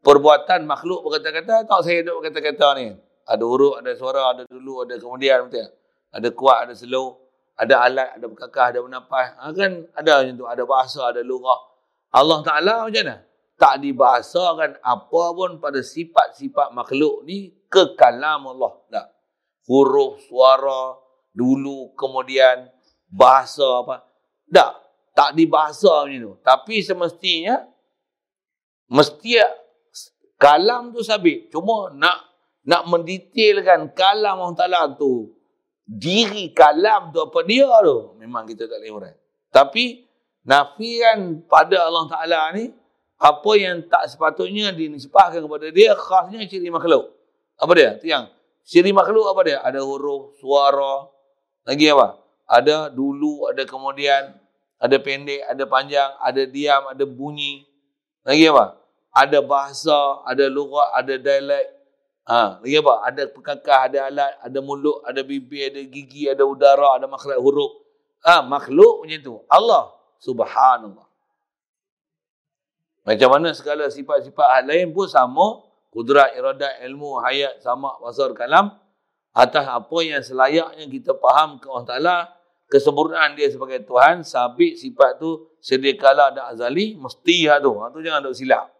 [0.00, 3.09] Perbuatan makhluk berkata-kata, tak saya duduk berkata-kata ni.
[3.30, 5.46] Ada huruf, ada suara, ada dulu, ada kemudian.
[5.46, 5.70] Betul?
[6.10, 7.30] Ada kuat, ada slow.
[7.54, 9.36] Ada alat, ada berkakah, ada menapas.
[9.38, 10.46] Ha, kan ada macam tu.
[10.50, 11.60] Ada bahasa, ada lurah.
[12.10, 13.16] Allah Ta'ala macam mana?
[13.60, 18.72] Tak dibahasakan apa pun pada sifat-sifat makhluk ni ke kalam Allah.
[18.90, 19.06] Tak.
[19.70, 20.98] Huruf, suara,
[21.30, 22.66] dulu, kemudian,
[23.06, 24.08] bahasa apa.
[24.50, 24.72] Tak.
[25.14, 26.34] Tak dibahasa macam tu.
[26.40, 27.60] Tapi semestinya,
[28.88, 29.36] mesti
[30.40, 31.52] kalam tu sabit.
[31.52, 32.29] Cuma nak
[32.64, 35.32] nak mendetailkan kalam Allah Ta'ala tu,
[35.84, 39.14] diri kalam tu apa dia tu, memang kita tak boleh urai.
[39.50, 40.06] Tapi,
[40.46, 42.70] nafian pada Allah Ta'ala ni,
[43.20, 47.12] apa yang tak sepatutnya dinisbahkan kepada dia khasnya ciri makhluk.
[47.60, 48.00] Apa dia?
[48.00, 48.32] Tiang.
[48.64, 49.58] Ciri makhluk apa dia?
[49.60, 51.04] Ada huruf, suara,
[51.68, 52.16] lagi apa?
[52.48, 54.40] Ada dulu, ada kemudian,
[54.80, 57.68] ada pendek, ada panjang, ada diam, ada bunyi.
[58.24, 58.80] Lagi apa?
[59.12, 61.79] Ada bahasa, ada lugat, ada dialek.
[62.28, 62.94] Ha, lagi apa?
[63.08, 67.72] Ada pekakah, ada alat, ada mulut, ada bibir, ada gigi, ada udara, ada makhluk huruf.
[68.22, 69.34] Ha, makhluk macam tu.
[69.48, 71.08] Allah subhanallah.
[73.08, 75.66] Macam mana segala sifat-sifat lain pun sama.
[75.90, 78.78] Kudrat, iradat, ilmu, hayat, sama, basar, kalam.
[79.34, 82.16] Atas apa yang selayaknya kita faham ke Allah Ta'ala.
[82.70, 84.22] Kesempurnaan dia sebagai Tuhan.
[84.22, 86.94] Sabit sifat tu sedia kala dan azali.
[86.94, 87.74] Mesti lah tu.
[87.82, 88.70] Ha, tu jangan ada silap.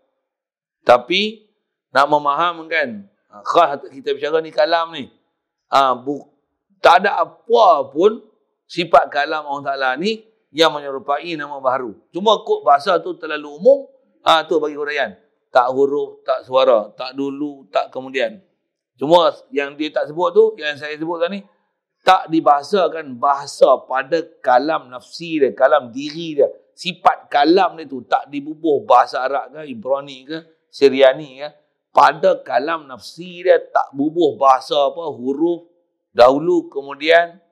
[0.86, 1.50] Tapi
[1.90, 3.09] nak memahamkan.
[3.30, 5.06] Ha, khas kita bicara ni kalam ni.
[5.70, 6.18] Ha, bu,
[6.82, 8.18] tak ada apa pun
[8.66, 11.94] sifat kalam Allah Ta'ala ni yang menyerupai nama baharu.
[12.10, 13.86] Cuma kok bahasa tu terlalu umum.
[14.26, 15.14] Ha, tu bagi huraian.
[15.50, 18.38] Tak huruf, tak suara, tak dulu, tak kemudian.
[18.94, 21.40] Cuma yang dia tak sebut tu, yang saya sebut tadi,
[22.04, 26.48] tak dibahasakan bahasa pada kalam nafsi dia, kalam diri dia.
[26.76, 30.38] Sifat kalam dia tu tak dibubuh bahasa Arab ke, Ibrani ke,
[30.72, 31.48] Syriani ke.
[31.90, 35.66] Pada kalam nafsi dia tak bubuh bahasa apa, huruf,
[36.14, 37.42] dahulu, kemudian,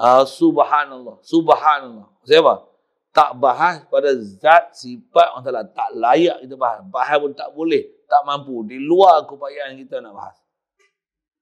[0.00, 2.08] uh, subhanallah, subhanallah.
[2.24, 2.74] Siapa?
[3.14, 5.62] tak bahas pada zat sifat orang Ta'ala.
[5.70, 6.82] Tak layak kita bahas.
[6.90, 8.02] Bahas pun tak boleh.
[8.10, 8.66] Tak mampu.
[8.66, 10.36] Di luar keupayaan kita nak bahas.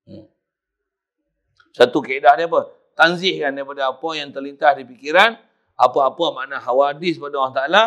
[0.05, 0.29] Hmm.
[1.73, 2.69] Satu keedah dia apa?
[2.93, 5.41] Tanzihkan daripada apa yang terlintas di fikiran.
[5.81, 7.83] Apa-apa makna hawadis pada orang Ta'ala.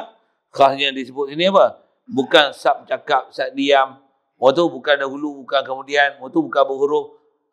[0.50, 1.86] Khasnya disebut sini apa?
[2.10, 4.02] Bukan sab cakap, sab diam.
[4.36, 6.20] Waktu bukan dahulu, bukan kemudian.
[6.20, 7.06] Waktu bukan berhuruf,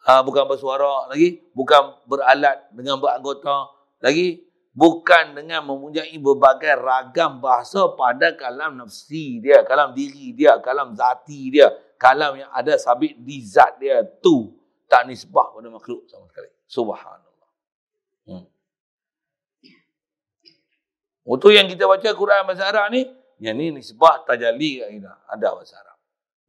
[0.07, 1.43] uh, bukan bersuara lagi.
[1.55, 3.71] Bukan beralat dengan beranggota
[4.03, 10.97] lagi bukan dengan mempunyai berbagai ragam bahasa pada kalam nafsi dia, kalam diri dia, kalam
[10.97, 11.69] zati dia,
[12.01, 14.57] kalam yang ada sabit di zat dia tu
[14.89, 16.51] tak nisbah pada makhluk sama sekali.
[16.69, 17.51] Subhanallah.
[18.29, 18.45] Hmm.
[21.23, 23.05] Untuk yang kita baca Quran bahasa Arab ni,
[23.41, 24.81] yang ni nisbah tajalli.
[25.29, 25.92] Ada bahasa Arab.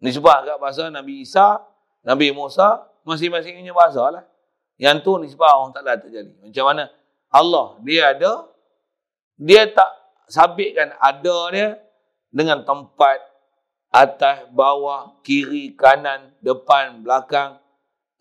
[0.03, 1.63] Nisbah kat bahasa Nabi Isa,
[2.03, 4.23] Nabi Musa, masing-masingnya bahasa lah.
[4.75, 6.33] Yang tu nisbah orang taklah terjadi.
[6.43, 6.91] Macam mana?
[7.33, 8.45] Allah dia ada
[9.41, 9.89] dia tak
[10.29, 11.81] sabitkan ada dia
[12.29, 13.17] dengan tempat
[13.89, 17.57] atas bawah kiri kanan depan belakang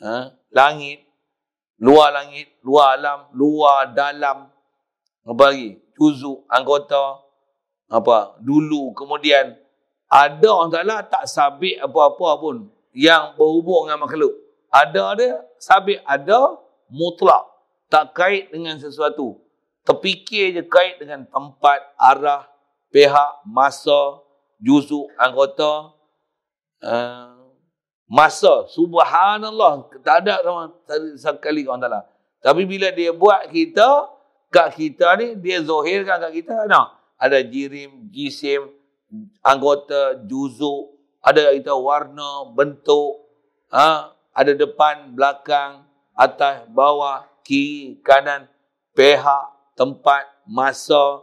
[0.00, 0.32] ha?
[0.48, 1.04] langit
[1.76, 4.48] luar langit luar alam luar dalam
[5.28, 7.20] apa lagi juzuk anggota
[7.92, 9.60] apa dulu kemudian
[10.12, 14.36] ada orang Taala tak sabit apa-apa pun yang berhubung dengan makhluk
[14.68, 16.60] ada dia sabit ada
[16.92, 17.52] mutlak
[17.92, 19.36] tak kait dengan sesuatu.
[19.84, 22.48] Terfikir je kait dengan tempat, arah,
[22.88, 24.24] pihak, masa,
[24.56, 25.92] juzuk, anggota.
[26.80, 27.52] Uh,
[28.08, 29.92] masa, subhanallah.
[30.00, 30.72] Tak ada sama
[31.20, 32.00] sekali orang ta'ala.
[32.40, 34.08] Tapi bila dia buat kita,
[34.48, 36.64] kat kita ni, dia zohirkan kat kita.
[36.72, 36.96] No.
[37.20, 38.72] Ada jirim, jisim,
[39.44, 40.96] anggota, juzuk.
[41.22, 43.30] Ada kita warna, bentuk.
[43.70, 44.10] Ha?
[44.32, 45.86] Ada depan, belakang,
[46.16, 48.48] atas, bawah kiri, kanan,
[48.96, 49.46] pihak,
[49.76, 51.22] tempat, masa,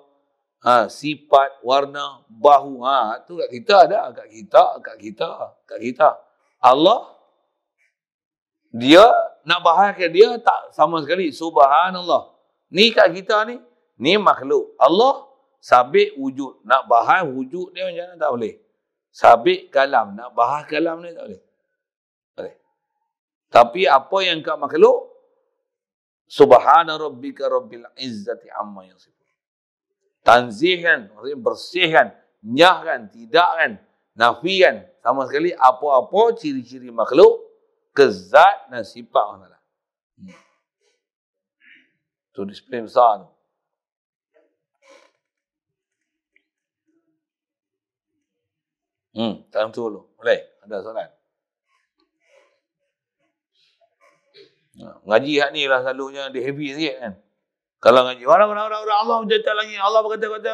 [0.64, 2.86] ha, sifat, warna, bahu.
[2.86, 4.14] Ha, tu kat kita ada.
[4.14, 5.30] Kat kita, kat kita,
[5.66, 6.10] kat kita.
[6.60, 7.16] Allah,
[8.70, 9.06] dia
[9.48, 11.34] nak bahaskan dia tak sama sekali.
[11.34, 12.38] Subhanallah.
[12.70, 13.58] Ni kat kita ni,
[13.98, 14.78] ni makhluk.
[14.78, 15.29] Allah
[15.60, 16.64] sabit wujud.
[16.64, 18.54] Nak bahas wujud dia macam mana tak boleh.
[19.12, 20.16] Sabit kalam.
[20.16, 21.42] Nak bahas kalam ni tak boleh.
[22.36, 22.56] boleh.
[23.52, 25.10] Tapi apa yang kat makhluk,
[26.30, 29.26] Subhana rabbika rabbil izzati amma yasifun.
[30.22, 32.08] Tanzihkan, maksudnya bersihkan,
[32.46, 33.82] nyahkan, tidakkan,
[34.14, 37.50] nafikan sama sekali apa-apa ciri-ciri makhluk
[37.98, 39.58] kezat dan sifat Allah.
[40.22, 40.38] Hmm.
[42.30, 43.28] Itu display besar tu.
[49.20, 50.08] Hmm, tak tu dulu.
[50.16, 50.64] Boleh?
[50.64, 51.12] Ada soalan?
[54.80, 57.14] Ngaji hak ni lah selalunya dia heavy sikit kan.
[57.84, 60.52] Kalau ngaji orang orang orang, orang Allah menjadi lagi Allah berkata kata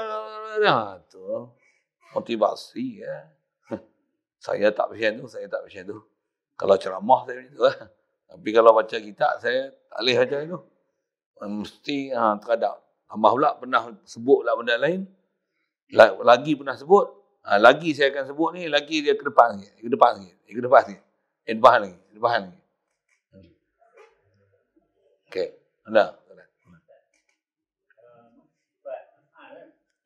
[0.66, 1.22] ha, tu
[2.18, 3.16] motivasi ya.
[4.46, 5.98] saya tak macam tu, saya tak macam tu.
[6.58, 7.78] Kalau ceramah saya macam tu lah.
[8.34, 10.60] Tapi kalau baca kitab saya tak boleh baca itu.
[11.46, 12.82] Mesti ha, terhadap.
[13.06, 15.06] Tambah pula pernah sebut lah benda lain.
[16.26, 17.25] Lagi pernah sebut.
[17.46, 19.78] Ha, lagi saya akan sebut ni, lagi dia ke depan sikit.
[19.78, 20.38] Ke depan sikit.
[20.50, 21.04] Ke depan sikit.
[21.46, 21.94] Ke depan lagi.
[21.94, 22.62] Ke depan lagi.
[23.30, 23.50] Hmm.
[25.30, 25.48] Okay.
[25.86, 26.06] Anda.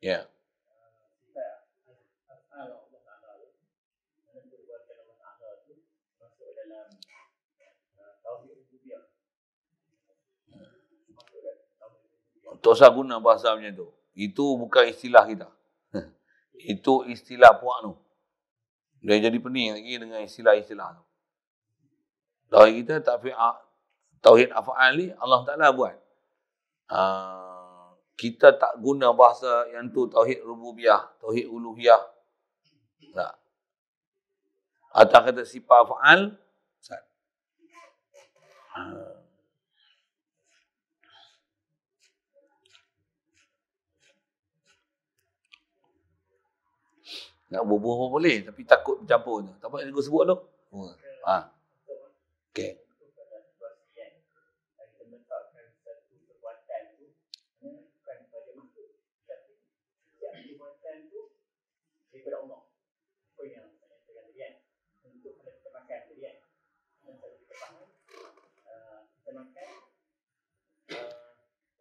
[0.00, 0.20] Ya.
[0.20, 0.22] Yeah.
[12.60, 13.88] Tak usah guna bahasa macam tu.
[14.12, 15.48] Itu bukan istilah kita.
[15.48, 15.59] Uh,
[16.68, 17.92] itu istilah puak tu.
[19.00, 21.04] Dia jadi pening lagi dengan istilah-istilah tu.
[22.50, 23.22] Tauhid kita tak
[24.20, 25.96] tauhid af'al ni Allah Taala buat.
[26.90, 32.02] Uh, kita tak guna bahasa yang tu tauhid rububiyah, tauhid uluhiyah.
[33.14, 33.34] Tak.
[34.92, 36.20] Atau kata sifat af'al.
[38.70, 39.09] Uh,
[47.50, 49.50] Nak bubuh pun boleh tapi takut campur je.
[49.58, 50.36] Tak apa yang sebut tu.
[51.26, 51.36] Ha.
[52.54, 52.90] Okey.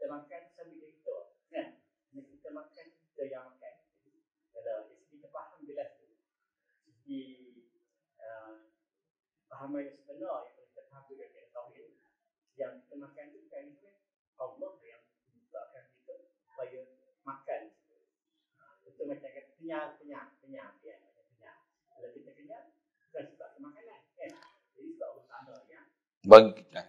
[0.09, 1.17] makan sambil kita
[1.53, 1.67] kan
[2.17, 3.73] kita makan kita yang makan
[4.49, 4.89] kalau
[5.69, 6.09] jelas tu.
[7.09, 8.69] Uh,
[9.49, 11.97] pahaman yang sebenar yang kita faham juga kita tauhid
[12.53, 13.89] yang kita makan tu kan itu
[14.37, 16.13] Allah yang menciptakan kita
[16.45, 16.81] supaya
[17.25, 17.61] makan.
[18.61, 21.59] Uh, itu macam kata kenyang, kenyang, kenyang, ya, kenyang.
[21.89, 22.77] Kalau kita kenyang,
[23.09, 24.31] bukan sebab makanan, kan?
[24.77, 25.85] Jadi sebab Allah Taala yang
[26.29, 26.81] bagi kita.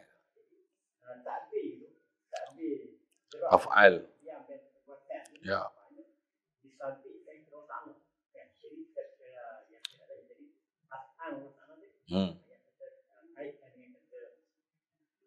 [1.01, 1.89] Uh, takdir itu,
[2.29, 2.81] takdir.
[3.49, 3.95] Af'al.
[4.21, 4.37] Ya.
[5.41, 7.10] Yeah.
[12.11, 12.33] Hmm.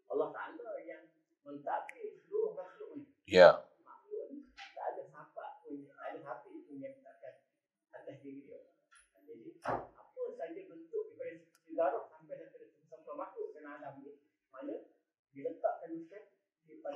[0.10, 1.10] Allah Taala yang
[1.42, 3.06] mentadbir seluruh makhluk ni.
[3.26, 3.66] Ya.
[3.82, 7.36] Makhluk ni tak ada siapa pun, tak ada siapa pun yang takkan
[7.94, 8.62] atas diri dia.
[9.26, 14.12] Jadi apa saja bentuk daripada sampai daripada sampai makhluk dan alam ni
[14.54, 14.76] mana
[15.34, 16.34] diletakkan Ustaz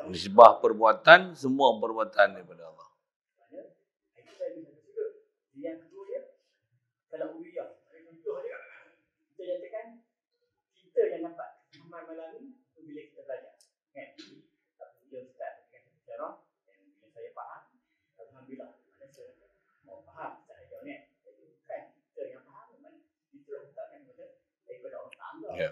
[0.07, 2.89] Nisbah perbuatan, semua perbuatan daripada Allah.
[4.83, 5.25] Sudut.
[5.55, 6.21] Yang kedua dia,
[7.09, 8.57] kalau contoh dia,
[9.31, 9.85] kita nyatakan
[10.97, 13.53] kita yang dapat pemahaman malam ni bila kita belajar.
[13.93, 14.17] Kan?
[15.13, 17.69] Dia ustaz dengan sejarah yang bila saya faham,
[18.17, 19.29] Alhamdulillah, mana saya
[19.85, 20.97] mau faham secara jauh ni.
[21.21, 22.97] Jadi bukan kita yang faham, mana
[23.29, 24.25] kita yang letakkan benda
[24.65, 25.49] daripada Allah Ta'ala.
[25.53, 25.71] Ya.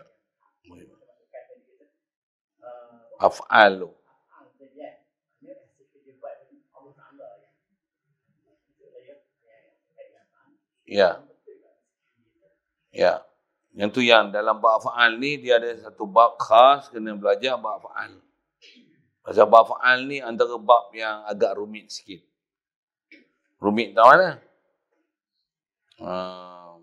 [2.62, 3.90] Uh, Af'al tu.
[4.30, 4.46] Kan,
[5.42, 5.58] yang
[9.98, 10.54] yang faham.
[10.86, 11.10] Ya.
[12.94, 13.26] Ya.
[13.76, 17.84] Yang tu yang dalam bab fa'al ni dia ada satu bab khas kena belajar bab
[17.84, 18.16] fa'al.
[19.20, 22.24] Pasal bab fa'al ni antara bab yang agak rumit sikit.
[23.60, 24.30] Rumit tahu mana?
[26.00, 26.80] Uh,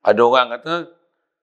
[0.00, 0.88] ada orang kata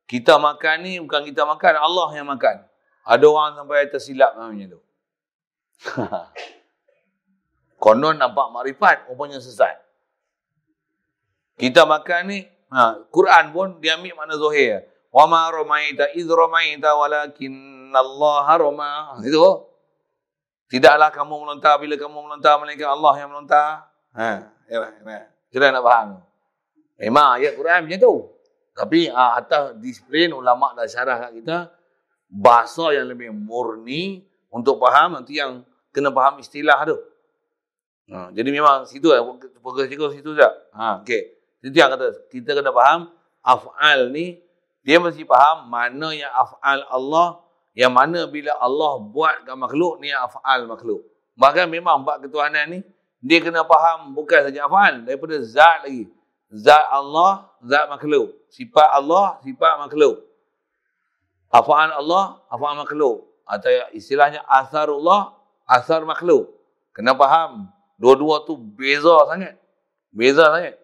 [0.10, 2.64] kita makan ni bukan kita makan, Allah yang makan.
[3.06, 4.82] Ada orang sampai tersilap macam tu.
[7.84, 9.78] Konon nampak makrifat, rupanya sesat.
[11.62, 12.40] Kita makan ni,
[12.72, 14.84] ha, Quran pun dia ambil makna zuhir.
[15.12, 17.54] Wa ma ramaita idh ramaita walakin
[17.96, 19.18] Allah rama.
[19.24, 19.68] Itu.
[20.68, 23.88] Tidaklah kamu melontar bila kamu melontar melainkan Allah yang melontar.
[24.12, 25.22] Ha, ya, ya.
[25.48, 26.08] Sudah nak faham.
[27.00, 28.14] Memang ayat Quran macam tu.
[28.76, 31.58] Tapi uh, atas disiplin ulama dah syarah kat kita
[32.28, 35.64] bahasa yang lebih murni untuk faham nanti yang
[35.96, 36.98] kena faham istilah tu.
[38.12, 39.24] Ha, jadi memang situ lah.
[39.64, 40.50] Fokus situ je.
[40.76, 41.37] Ha, okay.
[41.68, 43.12] Itu yang kata, kita kena faham
[43.44, 44.40] af'al ni,
[44.88, 47.44] dia mesti faham mana yang af'al Allah,
[47.76, 51.04] yang mana bila Allah buatkan makhluk, ni af'al makhluk.
[51.36, 52.80] Bahkan memang buat ketuhanan ni,
[53.20, 56.08] dia kena faham bukan saja af'al, daripada zat lagi.
[56.48, 58.32] Zat Allah, zat makhluk.
[58.48, 60.24] Sifat Allah, sifat makhluk.
[61.52, 63.28] Af'al Allah, af'al makhluk.
[63.44, 65.36] Atau istilahnya asarullah,
[65.68, 66.56] asar makhluk.
[66.96, 67.68] Kena faham.
[68.00, 69.60] Dua-dua tu beza sangat.
[70.16, 70.80] Beza sangat.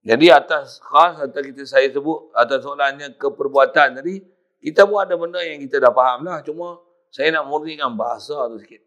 [0.00, 4.24] Jadi atas khas atau kita saya sebut atas soalannya keperbuatan tadi,
[4.64, 6.40] kita pun ada benda yang kita dah faham lah.
[6.40, 6.80] Cuma
[7.12, 8.80] saya nak murnikan bahasa tu sikit.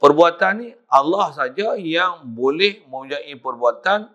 [0.00, 4.10] Perbuatan ni Allah saja yang boleh mempunyai perbuatan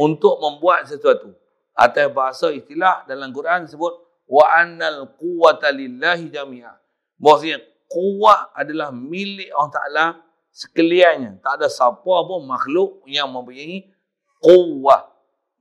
[0.00, 1.36] untuk membuat sesuatu.
[1.74, 3.92] Atas bahasa istilah dalam Quran sebut
[4.30, 6.72] wa annal quwwata lillahi jami'a.
[7.20, 7.60] Maksudnya
[7.90, 10.06] kuat adalah milik Allah Taala
[10.54, 11.42] sekaliannya.
[11.44, 13.90] Tak ada siapa pun makhluk yang mempunyai
[14.38, 15.13] kuat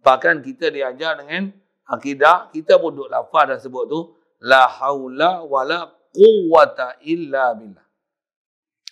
[0.03, 1.49] Bahkan kita diajar dengan
[1.87, 3.99] akidah, kita pun duduk lafaz dah sebut tu,
[4.43, 7.87] la haula wala quwata illa billah.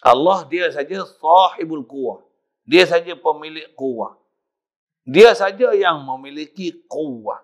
[0.02, 2.26] Allah dia saja sahibul quwah.
[2.66, 4.18] Dia saja pemilik quwah.
[5.06, 7.44] Dia saja yang memiliki quwah.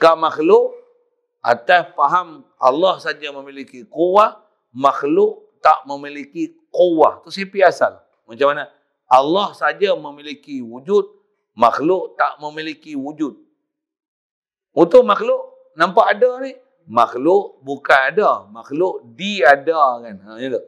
[0.00, 0.72] Kak makhluk
[1.44, 4.40] atas faham Allah saja memiliki quwah,
[4.72, 7.20] makhluk tak memiliki quwah.
[7.26, 8.00] Tu siapa asal?
[8.24, 8.70] Macam mana?
[9.10, 11.19] Allah saja memiliki wujud,
[11.60, 13.36] makhluk tak memiliki wujud.
[14.72, 16.56] Untuk makhluk nampak ada ni,
[16.88, 20.16] makhluk bukan ada, makhluk diada kan.
[20.24, 20.62] Ha, tu.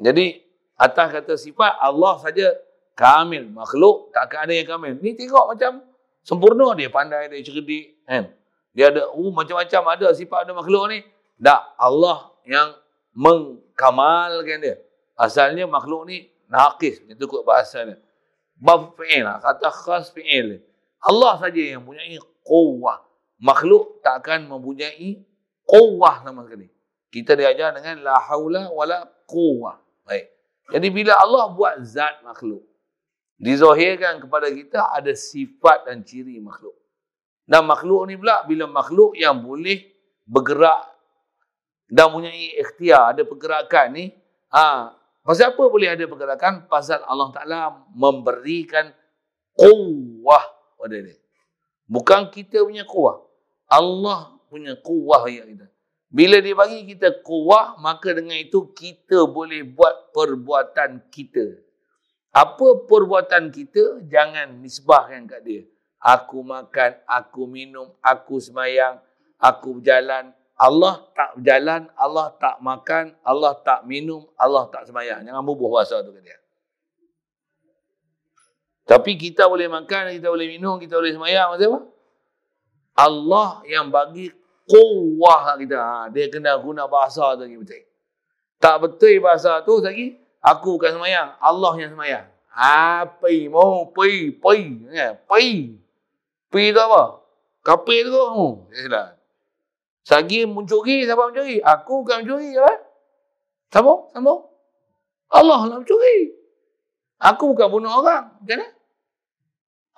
[0.00, 0.40] Jadi
[0.80, 2.56] atas kata sifat Allah saja
[2.96, 4.96] kamil, makhluk tak ada yang kamil.
[5.04, 5.84] Ni tengok macam
[6.24, 8.32] sempurna dia, pandai dia, cerdik kan.
[8.72, 11.04] Dia ada uh, macam-macam ada sifat ada makhluk ni.
[11.40, 12.72] Tak, Allah yang
[13.12, 14.76] mengkamalkan dia.
[15.18, 17.98] Asalnya makhluk ni naqis, itu kot bahasa dia.
[18.60, 20.60] Bab fi'il lah, kata khas fi'il.
[21.00, 22.04] Allah saja yang punya
[22.44, 23.00] quwwah.
[23.40, 25.24] Makhluk tak akan mempunyai
[25.64, 26.68] quwwah sama sekali.
[27.08, 29.80] Kita diajar dengan la haula wala quwwah.
[30.04, 30.28] Baik.
[30.70, 32.62] Jadi bila Allah buat zat makhluk,
[33.40, 36.76] dizahirkan kepada kita ada sifat dan ciri makhluk.
[37.48, 39.88] Dan makhluk ni pula bila makhluk yang boleh
[40.28, 40.86] bergerak
[41.90, 44.14] dan punya ikhtiar, ada pergerakan ni,
[44.54, 44.94] ha,
[45.24, 46.66] pasal apa boleh ada pergerakan?
[46.66, 47.60] Pasal Allah Ta'ala
[47.92, 48.92] memberikan
[49.54, 50.44] kuwah
[50.80, 51.18] pada dia.
[51.90, 53.20] Bukan kita punya kuwah.
[53.66, 55.66] Allah punya kuwah yang kita.
[56.10, 61.62] Bila dia bagi kita kuwah, maka dengan itu kita boleh buat perbuatan kita.
[62.34, 65.62] Apa perbuatan kita, jangan nisbahkan kat dia.
[66.02, 68.98] Aku makan, aku minum, aku semayang,
[69.38, 75.24] aku berjalan, Allah tak berjalan, Allah tak makan, Allah tak minum, Allah tak semayang.
[75.24, 76.36] Jangan bubuh bahasa tu ke dia.
[78.84, 81.56] Tapi kita boleh makan, kita boleh minum, kita boleh semayang.
[81.56, 81.80] Maksud apa?
[82.92, 84.28] Allah yang bagi
[84.68, 85.78] kuah kita.
[85.80, 87.80] Ha, dia kena guna bahasa tu lagi betul.
[88.60, 90.20] Tak betul bahasa tu lagi.
[90.44, 91.40] Aku bukan semayang.
[91.40, 92.28] Allah yang semayang.
[92.52, 93.08] Ha,
[93.48, 94.60] mau, pi, pi.
[94.92, 95.72] Ya, pi.
[96.52, 97.24] Pi tu apa?
[97.64, 98.20] Kapil tu.
[98.20, 99.16] Oh, ya,
[100.00, 101.60] Sagi mencuri, siapa mencuri?
[101.60, 102.56] Aku bukan mencuri.
[102.56, 102.74] Apa?
[103.70, 104.40] Sambung, sambung.
[105.30, 106.34] Allah lah mencuri.
[107.20, 108.34] Aku bukan bunuh orang.
[108.42, 108.66] Mana?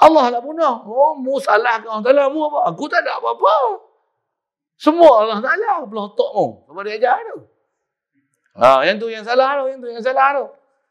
[0.03, 0.74] Allah lah bunuh.
[0.84, 2.26] Oh, mu salah ke orang Ta'ala.
[2.28, 2.74] Mu apa?
[2.74, 3.80] Aku tak ada apa-apa.
[4.74, 5.86] Semua Allah Ta'ala.
[5.86, 6.46] Pelotok mu.
[6.66, 7.38] Apa dia ajar tu?
[8.59, 9.70] Ha, yang tu yang salah tu.
[9.70, 10.44] Yang tu yang salah tu.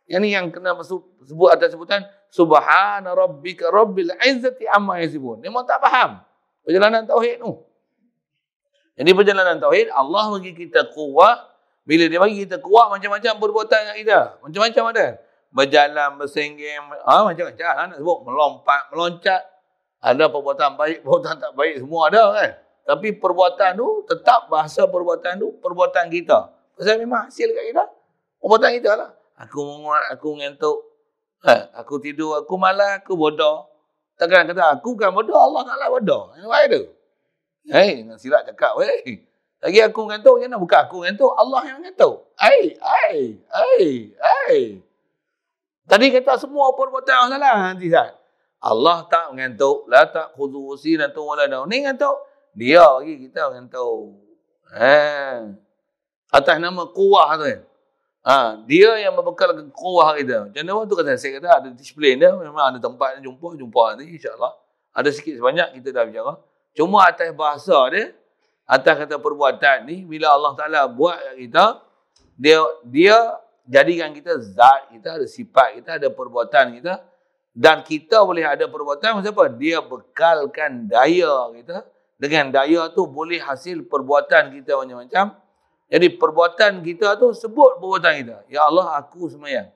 [0.07, 2.01] Yang ni yang kena sebut atas sebutan.
[2.31, 5.43] Subhana rabbika rabbil izzati amma yasibun.
[5.43, 6.23] Dia memang tak faham.
[6.63, 7.70] Perjalanan Tauhid tu.
[8.99, 11.37] Jadi perjalanan tauhid Allah bagi kita kuat.
[11.81, 14.19] Bila dia bagi kita kuat macam-macam perbuatan yang kita.
[14.43, 15.05] Macam-macam ada.
[15.51, 18.17] Berjalan, bersenggeng, ha, macam-macam ha, nak sebut.
[18.23, 19.41] Melompat, meloncat.
[20.01, 22.51] Ada perbuatan baik, perbuatan tak baik semua ada kan.
[22.81, 26.49] Tapi perbuatan tu tetap bahasa perbuatan tu perbuatan kita.
[26.73, 27.85] Pasal memang hasil kat kita.
[28.41, 29.09] Perbuatan kita lah.
[29.45, 30.77] Aku menguat, aku mengantuk.
[31.41, 33.65] Ha, aku tidur, aku malas, aku bodoh.
[34.17, 36.23] Takkan kata aku bukan bodoh, Allah taklah bodoh.
[36.37, 36.83] Yang baik tu.
[37.69, 39.21] Hei, silap cakap, weh.
[39.61, 42.15] Lagi aku mengantuk, jangan bukan aku mengantuk, Allah yang mengantuk.
[42.33, 43.85] Hei, hei, hei,
[44.17, 44.59] hei.
[45.85, 48.17] Tadi kata semua perbuatan Allah salah nanti saat.
[48.61, 51.69] Allah tak mengantuk, la tak khudu dan tu wala daun.
[51.69, 52.25] Ni mengantuk,
[52.57, 54.17] dia lagi kita mengantuk.
[54.73, 55.45] Ha.
[56.33, 57.61] Atas nama kuah tu kan.
[58.21, 58.35] Ha,
[58.69, 60.49] dia yang membekalkan kuah kita.
[60.49, 64.17] Macam mana tu kata saya kata ada display dia, memang ada tempat jumpa, jumpa nanti
[64.17, 64.57] insya-Allah.
[64.93, 66.33] Ada sikit sebanyak kita dah bicara.
[66.71, 68.15] Cuma atas bahasa dia,
[68.63, 71.83] atas kata perbuatan ni, bila Allah Ta'ala buat kita,
[72.39, 73.17] dia dia
[73.67, 77.03] jadikan kita zat kita, ada sifat kita, ada perbuatan kita,
[77.51, 79.45] dan kita boleh ada perbuatan, macam apa?
[79.59, 81.83] Dia bekalkan daya kita,
[82.15, 85.35] dengan daya tu boleh hasil perbuatan kita macam-macam.
[85.91, 88.37] Jadi perbuatan kita tu sebut perbuatan kita.
[88.47, 89.67] Ya Allah, aku semayang.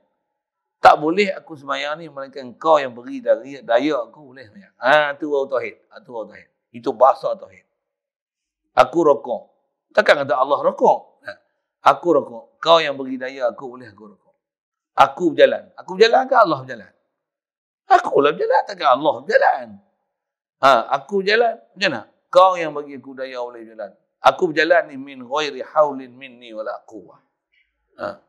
[0.79, 4.71] Tak boleh aku semayang ni, melainkan kau yang beri daya aku boleh semayang.
[4.79, 5.75] Ha, tu baru tauhid.
[5.91, 6.54] Ha, tu baru tauhid.
[6.75, 7.63] Itu bahasa tauhid.
[8.75, 9.41] Aku rokok.
[9.95, 11.23] Takkan kata Allah rokok.
[11.23, 11.31] Ha.
[11.95, 12.59] Aku rokok.
[12.59, 14.35] Kau yang beri daya aku boleh aku rokok.
[14.99, 15.71] Aku berjalan.
[15.79, 16.91] Aku berjalan ke Allah berjalan?
[17.87, 18.61] Aku lah berjalan.
[18.67, 19.67] Takkan Allah berjalan.
[20.59, 21.55] Ha, aku berjalan.
[21.71, 22.01] Macam mana?
[22.27, 23.91] Kau yang bagi aku daya boleh berjalan.
[24.19, 27.19] Aku berjalan ni min ghairi haulin minni wala quwwah.
[28.03, 28.19] Ha.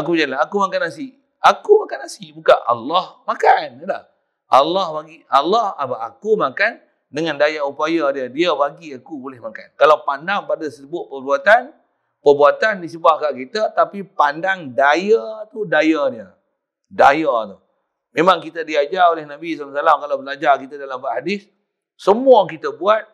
[0.00, 0.40] Aku berjalan.
[0.40, 1.12] Aku makan nasi.
[1.44, 2.32] Aku makan nasi.
[2.32, 3.84] Bukan Allah makan.
[3.84, 4.04] Tak?
[4.48, 5.20] Allah bagi.
[5.28, 5.96] Allah apa?
[6.08, 9.70] Aku makan dengan daya upaya dia, dia bagi aku boleh makan.
[9.78, 11.70] Kalau pandang pada sebut perbuatan,
[12.18, 16.28] perbuatan disebut kat kita, tapi pandang daya tu daya dia.
[16.90, 17.56] Daya tu.
[18.16, 21.46] Memang kita diajar oleh Nabi SAW kalau belajar kita dalam hadis,
[21.94, 23.04] semua kita buat,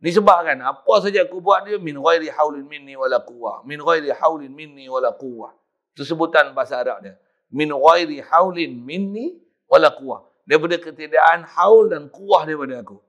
[0.00, 3.66] disebabkan apa saja aku buat dia, min ghairi haulin minni wala quwwah.
[3.68, 5.52] Min ghairi haulin minni wala quwwah.
[5.92, 7.14] Itu sebutan bahasa Arab dia.
[7.52, 9.36] Min ghairi haulin minni
[9.68, 10.24] wala quwwah.
[10.44, 13.00] Daripada ketiadaan haul dan kuah daripada aku.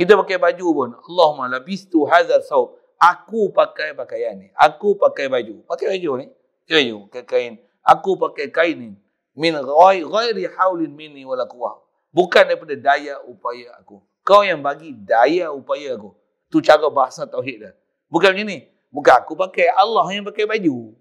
[0.00, 0.90] Kita pakai baju pun.
[0.96, 2.80] Allahumma labistu hadha saub.
[2.96, 4.48] Aku pakai pakaian ni.
[4.56, 5.60] Aku pakai baju.
[5.68, 6.26] Pakai baju ni.
[6.64, 6.96] Pakai baju.
[7.12, 7.52] Pakai kain.
[7.84, 8.90] Aku pakai kain ni.
[9.36, 11.84] min ghai ghairi haulin minni wala quwwah.
[12.16, 14.00] Bukan daripada daya upaya aku.
[14.24, 16.16] Kau yang bagi daya upaya aku.
[16.48, 17.76] Tu cara bahasa tauhid dah.
[18.08, 18.72] Bukan macam ni.
[18.88, 20.96] Bukan aku pakai Allah yang pakai baju.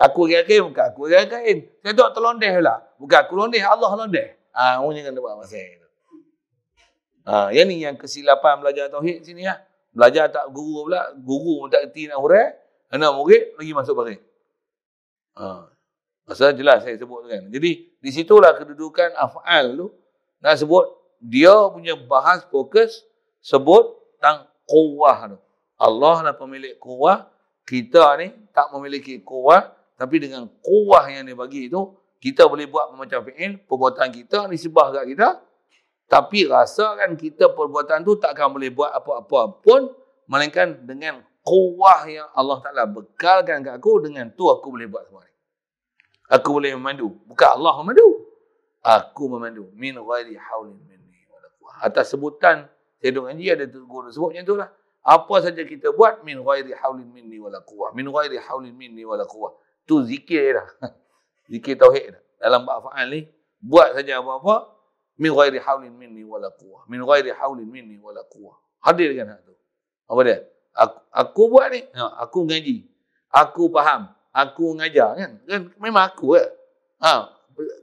[0.00, 1.58] Aku pakai kain, bukan aku pakai kain.
[1.84, 2.80] Saya tak terlondeh lah.
[2.96, 4.40] Bukan aku londeh, Allah londeh.
[4.56, 5.60] Ah, ha, orang jangan buat masa.
[5.60, 5.81] Ah,
[7.26, 9.60] ha, yang ni yang kesilapan belajar tauhid sini lah.
[9.92, 12.56] Belajar tak guru pula, guru pun tak kerti nak hurai.
[12.92, 14.16] Anak murid lagi masuk pakai.
[15.36, 15.68] Ha.
[16.28, 17.48] Pasal jelas saya sebut kan.
[17.52, 17.70] Jadi
[18.00, 19.86] di situlah kedudukan af'al tu
[20.40, 20.84] nak sebut
[21.22, 23.04] dia punya bahas fokus
[23.38, 25.38] sebut tentang kuwah tu.
[25.78, 27.30] Allah lah pemilik kuwah.
[27.62, 29.70] Kita ni tak memiliki kuwah.
[29.98, 33.58] Tapi dengan kuwah yang dia bagi itu, kita boleh buat macam fi'il.
[33.66, 35.28] Perbuatan kita disebah kat kita.
[36.12, 39.88] Tapi rasakan kita perbuatan tu takkan boleh buat apa-apa pun.
[40.28, 44.04] Melainkan dengan kuwah yang Allah Ta'ala bekalkan kat aku.
[44.04, 45.32] Dengan tu aku boleh buat semua ni.
[46.28, 47.16] Aku boleh memandu.
[47.24, 48.28] Bukan Allah memandu.
[48.84, 49.72] Aku memandu.
[49.72, 51.24] Min ghairi hawlin minni.
[51.80, 52.68] Atas sebutan,
[53.00, 54.68] saya duk ngaji ada guru sebut macam tu lah.
[55.00, 57.96] Apa saja kita buat, min ghairi hawlin minni quwah.
[57.96, 59.56] Min ghairi hawlin minni wala quwah.
[59.88, 60.68] Tu zikir dah.
[61.56, 62.22] zikir tauhid dah.
[62.36, 63.24] Dalam bab ni,
[63.64, 64.81] buat saja apa-apa,
[65.18, 66.84] min ghairi hawlin minni wala quwah.
[66.88, 68.56] Min ghairi hawlin minni wala quwah.
[68.82, 69.54] Hadir kan hak tu.
[70.08, 70.38] Apa dia?
[70.72, 72.88] Aku, aku buat ni, ha, aku ngaji.
[73.28, 74.08] Aku faham.
[74.32, 75.30] Aku mengajar kan?
[75.44, 75.62] Kan?
[75.76, 76.48] Memang aku ya
[77.04, 77.28] ha.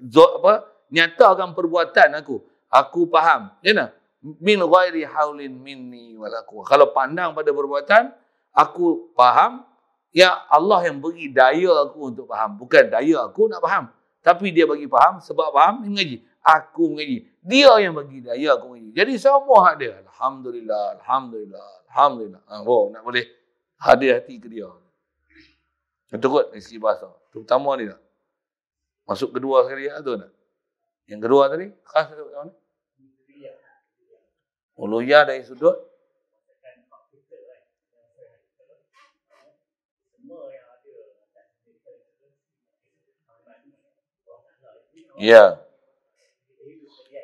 [0.09, 0.65] Zo, apa?
[0.89, 2.41] Nyatakan perbuatan aku.
[2.73, 3.53] Aku faham.
[3.61, 3.89] Ya nah
[4.21, 8.09] min ghairi haulin minni wala kalau pandang pada perbuatan
[8.53, 9.65] aku faham.
[10.09, 12.57] Ya Allah yang bagi daya aku untuk faham.
[12.57, 13.93] Bukan daya aku nak faham.
[14.25, 18.75] Tapi dia bagi faham sebab faham dia mengaji aku mengaji dia yang bagi daya aku
[18.75, 23.25] mengaji jadi semua hak dia alhamdulillah alhamdulillah alhamdulillah ha, oh nak boleh
[23.79, 24.67] hadir hati ke dia
[26.09, 27.05] Betul kot segi bahasa.
[27.29, 28.01] Terutama ni tak.
[29.05, 30.33] Masuk kedua sekali ya, tu tak.
[31.05, 32.53] Yang kedua tadi, khas dari mana?
[34.73, 35.77] Uluya dari sudut.
[45.19, 45.61] Ya.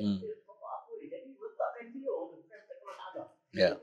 [0.00, 0.18] Hmm.
[3.52, 3.76] Ya.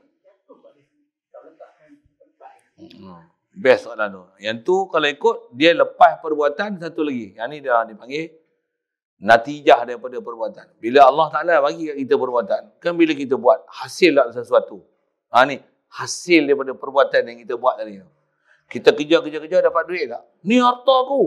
[2.78, 3.22] Hmm.
[3.58, 4.22] Best soalan tu.
[4.38, 7.34] Yang tu kalau ikut dia lepas perbuatan satu lagi.
[7.34, 8.24] Yang ni dia dipanggil
[9.18, 10.78] natijah daripada perbuatan.
[10.78, 14.86] Bila Allah Ta'ala bagi kita perbuatan, kan bila kita buat hasil lah sesuatu.
[15.34, 15.58] Ha ni,
[15.90, 17.98] hasil daripada perbuatan yang kita buat tadi.
[18.70, 20.22] Kita kerja-kerja-kerja dapat duit tak?
[20.46, 21.22] Ni harta aku.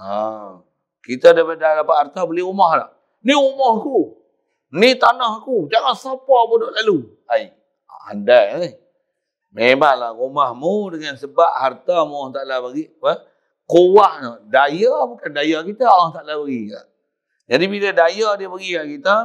[0.00, 0.64] Ha.
[1.06, 2.90] Kita dah dapat harta beli rumah tak?
[3.22, 4.18] Ni rumah aku.
[4.74, 5.70] Ni tanah aku.
[5.70, 6.98] Jangan siapa pun duduk lalu.
[7.30, 7.54] Hai.
[8.10, 8.66] Andai ni.
[8.66, 8.74] Eh.
[9.56, 12.90] Memanglah rumahmu dengan sebab harta Allah Ta'ala bagi.
[12.98, 13.24] Apa?
[13.66, 16.74] Kuah Daya bukan daya kita Allah Ta'ala bagi.
[17.46, 19.16] Jadi bila daya dia bagi kat kita,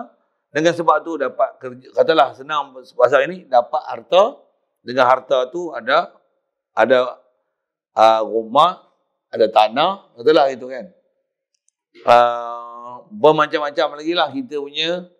[0.53, 4.37] dengan sebab tu dapat kerja, katalah senang bahasa ini, dapat harta.
[4.81, 6.09] Dengan harta tu ada
[6.73, 7.21] ada
[7.93, 8.81] uh, rumah,
[9.29, 10.89] ada tanah, katalah itu kan.
[11.91, 15.11] Uh, bermacam-macam lagi lah kita punya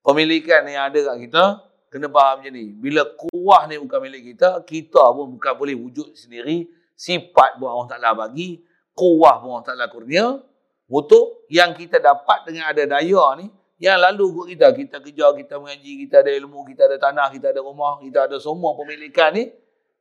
[0.00, 1.44] pemilikan yang ada kat kita,
[1.92, 2.72] kena faham macam ni.
[2.74, 7.88] Bila kuah ni bukan milik kita, kita pun bukan boleh wujud sendiri, sifat pun Allah
[7.92, 8.64] Ta'ala bagi,
[8.96, 10.42] kuah pun Allah Ta'ala kurnia,
[10.90, 13.46] untuk yang kita dapat dengan ada daya ni,
[13.78, 17.52] yang lalu kot kita, kita kerja, kita mengaji, kita ada ilmu, kita ada tanah, kita
[17.52, 19.52] ada rumah, kita ada semua pemilikan ni,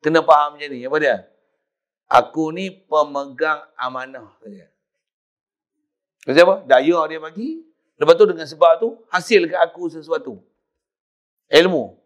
[0.01, 0.81] kena faham macam ni.
[0.87, 1.15] Apa dia?
[2.09, 4.72] Aku ni pemegang amanah saja.
[6.23, 6.55] Maksud apa?
[6.67, 7.63] Daya dia bagi.
[7.99, 10.39] Lepas tu dengan sebab tu, hasil ke aku sesuatu.
[11.51, 11.99] Ilmu.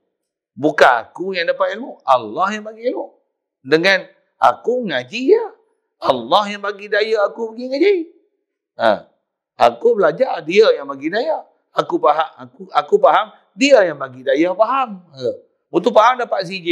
[0.57, 2.02] Bukan aku yang dapat ilmu.
[2.02, 3.14] Allah yang bagi ilmu.
[3.61, 4.10] Dengan
[4.41, 5.45] aku ngaji ya.
[6.02, 7.95] Allah yang bagi daya aku pergi ngaji.
[8.77, 8.91] Ha.
[9.57, 11.45] Aku belajar dia yang bagi daya.
[11.73, 15.02] Aku faham aku aku faham dia yang bagi daya faham.
[15.14, 15.30] Ha.
[15.69, 16.69] Betul faham dapat CJ.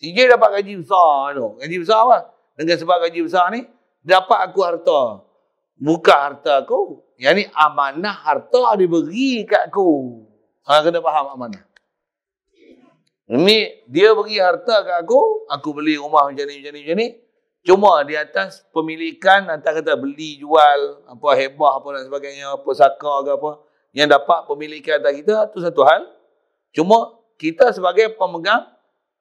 [0.00, 1.56] CJ dapat gaji besar tu.
[1.60, 2.18] Gaji besar apa?
[2.56, 3.64] Dengan sebab gaji besar ni
[4.04, 5.00] dapat aku harta.
[5.78, 7.02] Bukan harta aku.
[7.16, 10.22] Yang ni amanah harta diberi kat aku.
[10.66, 11.62] Ha, kena faham amanah.
[13.32, 17.08] Ini dia bagi harta kat aku, aku beli rumah macam ni, macam ni, macam ni.
[17.62, 23.12] Cuma di atas pemilikan, atas kata beli, jual, apa hebah, apa dan sebagainya, apa saka
[23.22, 23.50] ke apa.
[23.94, 26.02] Yang dapat pemilikan atas kita, tu satu hal.
[26.74, 28.66] Cuma kita sebagai pemegang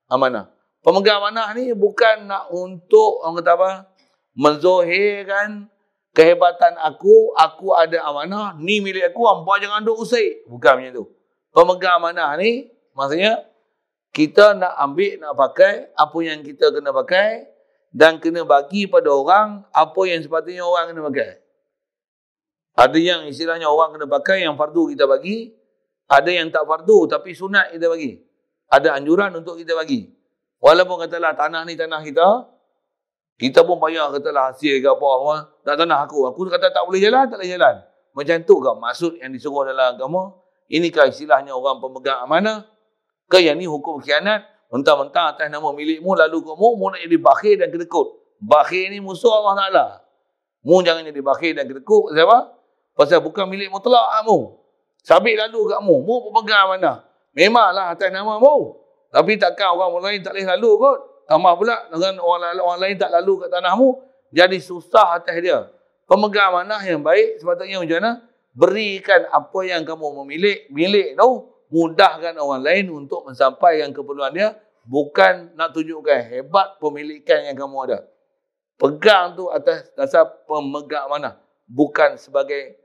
[0.09, 0.49] amanah.
[0.81, 3.69] Pemegang amanah ni bukan nak untuk, orang kata apa,
[4.33, 5.69] menzohirkan
[6.11, 10.47] kehebatan aku, aku ada amanah, ni milik aku, hampa jangan duk usik.
[10.47, 11.05] Bukan macam tu.
[11.51, 13.43] Pemegang amanah ni, maksudnya,
[14.11, 17.47] kita nak ambil, nak pakai apa yang kita kena pakai
[17.91, 21.31] dan kena bagi pada orang apa yang sepatutnya orang kena pakai.
[22.75, 25.51] Ada yang istilahnya orang kena pakai yang fardu kita bagi,
[26.07, 28.19] ada yang tak fardu tapi sunat kita bagi.
[28.71, 30.07] Ada anjuran untuk kita bagi.
[30.63, 32.47] Walaupun katalah tanah ni tanah kita,
[33.41, 35.33] kita pun bayar katalah hasil ke apa, apa
[35.65, 36.29] tak tanah aku.
[36.29, 37.75] Aku kata tak boleh jalan, tak boleh jalan.
[38.13, 40.37] Macam tu ke maksud yang disuruh dalam agama?
[40.69, 42.69] Inikah istilahnya orang pemegang amanah?
[43.25, 47.53] Ke yang ni hukum khianat, mentang-mentang atas nama milikmu, lalu kamu mu nak jadi bakhir
[47.65, 48.07] dan kedekut.
[48.37, 49.85] Bakhir ni musuh Allah Ta'ala.
[50.61, 52.13] Mu jangan jadi bakhir dan kedekut.
[52.13, 52.61] Siapa?
[52.93, 54.53] Pasal bukan milik mutlak kamu.
[55.01, 55.97] Sabit lalu kat mu.
[56.05, 57.09] Mu pemegang mana?
[57.33, 58.77] Memanglah atas nama mu.
[59.09, 60.97] Tapi takkan orang lain tak boleh lalu kot.
[61.29, 63.89] Tambah pula dengan orang, orang lain tak lalu kat tanahmu.
[64.31, 65.67] Jadi susah atas dia.
[66.07, 68.11] Pemegang mana yang baik sepatutnya macam mana?
[68.51, 70.67] Berikan apa yang kamu memilih.
[70.71, 71.29] Milik tu
[71.71, 77.99] mudahkan orang lain untuk mensampaikan keperluan dia bukan nak tunjukkan hebat pemilikan yang kamu ada.
[78.75, 81.37] Pegang tu atas dasar pemegang mana?
[81.69, 82.75] Bukan sebagai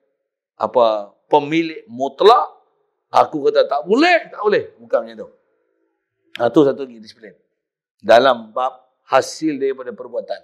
[0.55, 2.53] apa pemilik mutlak.
[3.11, 4.77] Aku kata tak boleh, tak boleh.
[4.77, 5.29] Bukan macam tu.
[6.37, 7.33] Nah, tu satu lagi disiplin.
[8.03, 10.41] Dalam bab hasil daripada perbuatan.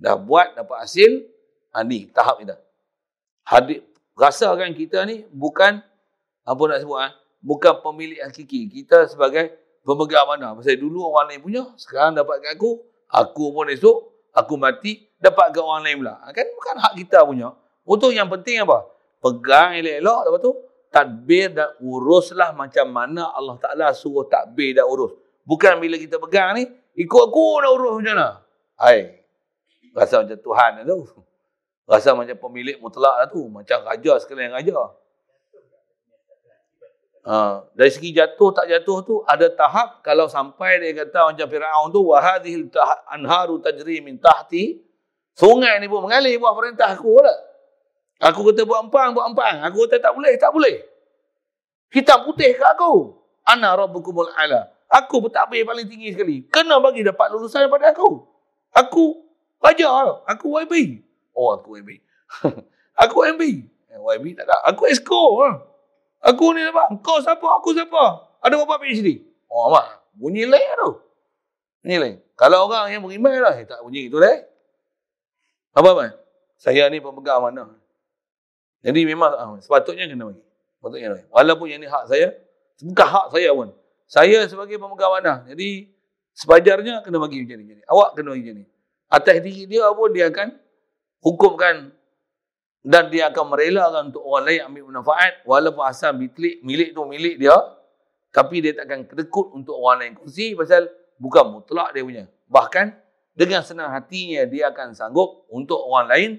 [0.00, 1.28] Dah buat, dapat hasil.
[1.72, 2.56] Ha, ni, tahap kita.
[3.46, 3.86] Hadir,
[4.18, 5.80] rasakan kita ni bukan,
[6.42, 7.08] apa nak sebut, ha?
[7.40, 8.68] bukan pemilik hakiki.
[8.68, 9.52] Kita sebagai
[9.86, 10.54] pemegang mana.
[10.58, 15.54] Pasal dulu orang lain punya, sekarang dapat kat aku, aku pun esok, aku mati, dapat
[15.54, 16.14] kat orang lain pula.
[16.32, 17.48] Kan bukan hak kita punya.
[17.82, 18.86] Untuk yang penting apa?
[19.22, 20.52] Pegang elok-elok, lepas tu,
[20.92, 25.21] tadbir dan uruslah macam mana Allah Ta'ala suruh tadbir dan urus.
[25.42, 26.64] Bukan bila kita pegang ni,
[26.98, 28.28] ikut aku nak urus macam mana.
[28.78, 29.22] Hai,
[29.94, 30.98] rasa macam Tuhan lah tu.
[31.86, 33.42] Rasa macam pemilik mutlak lah tu.
[33.50, 34.78] Macam raja sekalian raja.
[37.22, 41.94] Ha, dari segi jatuh tak jatuh tu ada tahap kalau sampai dia kata macam Firaun
[41.94, 42.66] tu wa hadhil
[43.06, 44.82] anharu tajri min tahti
[45.30, 47.34] sungai ni pun mengalir buat perintah aku pula.
[48.26, 49.62] Aku kata buat empang buat empang.
[49.70, 50.82] Aku kata tak boleh tak boleh.
[51.94, 53.14] Hitam putih kat aku.
[53.46, 54.70] Ana rabbukumul ala.
[54.92, 56.44] Aku bertakbir paling tinggi sekali.
[56.52, 58.28] Kena bagi dapat lulusan daripada aku.
[58.76, 59.24] Aku
[59.64, 60.20] raja.
[60.28, 61.00] Aku YB.
[61.32, 61.96] Oh aku YB.
[63.02, 63.72] aku YB.
[63.88, 64.56] YB tak ada.
[64.68, 65.40] Aku esko.
[65.46, 65.50] Ha.
[66.22, 66.92] Aku ni apa?
[67.02, 67.46] Kau siapa?
[67.58, 68.30] Aku siapa?
[68.38, 69.26] Ada berapa PhD?
[69.50, 70.06] Oh, mak.
[70.14, 70.90] Bunyi lain tu.
[71.82, 72.16] Bunyi lain.
[72.38, 74.38] Kalau orang yang beriman lah, eh, tak bunyi itu lah.
[75.74, 76.04] Apa apa?
[76.58, 77.74] Saya ni pemegang mana?
[78.82, 80.42] Jadi memang ah, sepatutnya kena bagi.
[80.78, 81.28] Sepatutnya kena bagi.
[81.30, 82.34] Walaupun yang ni hak saya,
[82.82, 83.74] bukan hak saya pun.
[84.06, 85.34] Saya sebagai pemegang mana?
[85.48, 85.88] Jadi
[86.36, 87.82] sepajarnya kena bagi macam ni.
[87.84, 88.64] Awak kena bagi macam ni.
[89.12, 90.48] Atas diri dia pun dia akan
[91.20, 91.92] hukumkan
[92.82, 97.38] dan dia akan merelakan untuk orang lain ambil manfaat walaupun asal milik, milik tu milik
[97.38, 97.54] dia
[98.34, 102.90] tapi dia takkan kedekut untuk orang lain kongsi pasal bukan mutlak dia punya bahkan
[103.38, 106.30] dengan senang hatinya dia akan sanggup untuk orang lain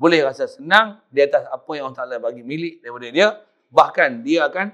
[0.00, 3.28] boleh rasa senang di atas apa yang Allah Ta'ala bagi milik daripada dia
[3.68, 4.72] bahkan dia akan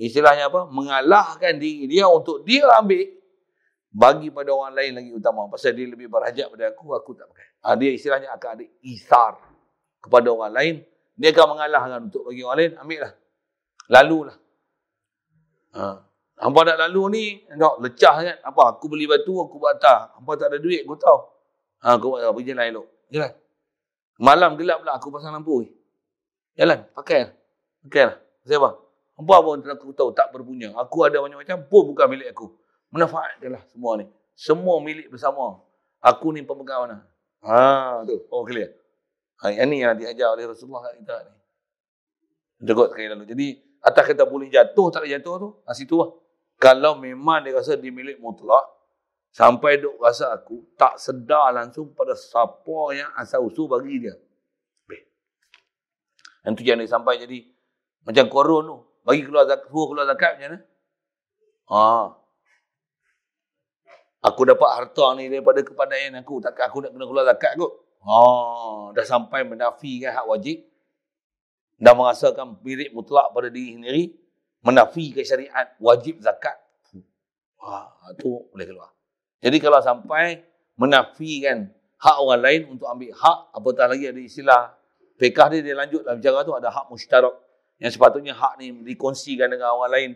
[0.00, 3.04] istilahnya apa mengalahkan diri dia untuk dia ambil
[3.92, 7.46] bagi pada orang lain lagi utama pasal dia lebih berhajat pada aku aku tak pakai
[7.60, 9.32] ha, dia istilahnya akan ada isar
[10.00, 10.74] kepada orang lain,
[11.14, 13.12] dia akan mengalahkan untuk bagi orang lain, ambil lah.
[13.90, 14.36] Lalulah.
[15.76, 15.82] Ha.
[16.40, 18.36] Hampa nak lalu ni, nak lecah kan.
[18.40, 20.16] Apa, aku beli batu, aku buat tak.
[20.16, 21.20] Hampa tak ada duit, aku tahu.
[21.84, 22.86] Ha, aku buat pergi jalan elok.
[23.12, 23.32] Jalan.
[24.20, 25.68] Malam gelap pula, aku pasang lampu.
[26.56, 27.32] Jalan, pakai lah.
[27.84, 28.16] Pakai lah.
[28.48, 28.70] Siapa?
[29.20, 30.72] Hampa pun aku tahu, tak berpunya.
[30.80, 32.56] Aku ada macam-macam, pun bukan milik aku.
[32.88, 34.08] Manfaat je lah semua ni.
[34.32, 35.60] Semua milik bersama.
[36.00, 37.04] Aku ni pemegang mana?
[37.44, 38.16] Ha, tu.
[38.32, 38.72] Oh, clear.
[39.44, 41.32] Ha, yang ni yang diajar oleh Rasulullah kat kita ni.
[42.64, 43.28] Jagot sekali lalu.
[43.28, 43.46] Jadi,
[43.84, 46.16] atas kita boleh jatuh, tak jatuh tu, ha, situ lah.
[46.56, 48.64] Kalau memang dia rasa dimilik mutlak,
[49.36, 54.16] sampai duk rasa aku, tak sedar langsung pada siapa yang asal usul bagi dia.
[56.48, 57.44] Yang tu jangan sampai jadi,
[58.08, 60.58] macam korun tu, bagi keluar zakat, suruh keluar zakat macam mana?
[61.70, 61.82] Ha.
[64.20, 67.72] Aku dapat harta ni daripada kepandaian aku, takkan aku nak kena keluar zakat kot.
[68.00, 68.20] Ha,
[68.96, 70.64] dah sampai menafikan hak wajib
[71.80, 74.04] dan merasakan birik mutlak pada diri sendiri,
[74.60, 76.56] menafikan syariat wajib zakat.
[77.60, 78.92] Wah, tu boleh keluar.
[79.40, 80.44] Jadi kalau sampai
[80.76, 84.80] menafikan hak orang lain untuk ambil hak, apatah lagi ada istilah
[85.20, 87.36] Pekah dia, dia lanjut dalam bicara tu ada hak musytarak.
[87.80, 90.10] Yang sepatutnya hak ni dikongsikan dengan orang lain.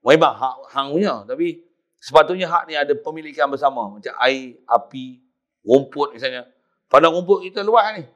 [0.00, 1.22] Memang hak hang punya.
[1.28, 1.60] Tapi
[2.00, 3.86] sepatutnya hak ni ada pemilikan bersama.
[3.92, 5.20] Macam air, api,
[5.60, 6.48] rumput misalnya.
[6.88, 8.08] Pada rumput kita luas ni.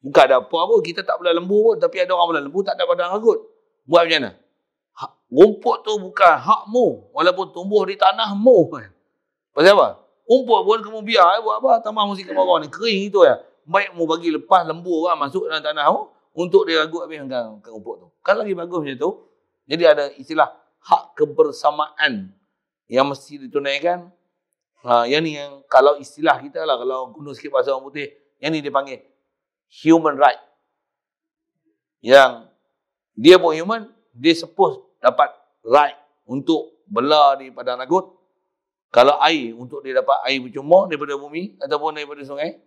[0.00, 0.78] Bukan ada apa pun.
[0.80, 1.76] Kita tak boleh lembu pun.
[1.82, 3.38] Tapi ada orang boleh lembu tak ada padang ragut.
[3.84, 4.30] Buat macam mana?
[4.94, 6.86] Hak, rumput tu bukan hakmu.
[7.10, 8.70] Walaupun tumbuh di tanahmu.
[9.50, 9.98] Pasal apa?
[10.30, 11.26] Rumput pun kamu biar.
[11.36, 11.82] Eh, buat apa?
[11.82, 12.70] Tambah musim kemarau ni.
[12.70, 16.02] Kering itu ya baik mu bagi lepas lembu orang masuk dalam tanah tu
[16.34, 18.08] untuk dia ragut habis dengan rumput tu.
[18.26, 19.10] Kan lagi bagus macam tu.
[19.70, 20.50] Jadi ada istilah
[20.82, 22.34] hak kebersamaan
[22.90, 24.10] yang mesti ditunaikan.
[24.84, 28.12] Ha, yang ni yang kalau istilah kita lah, kalau kuno sikit bahasa orang putih,
[28.42, 29.00] yang ni dia panggil
[29.80, 30.36] human right.
[32.04, 32.52] Yang
[33.16, 35.32] dia pun human, dia suppose dapat
[35.64, 35.96] right
[36.28, 38.12] untuk bela di padang nagut.
[38.92, 42.60] Kalau air, untuk dia dapat air bercumur daripada bumi ataupun daripada sungai,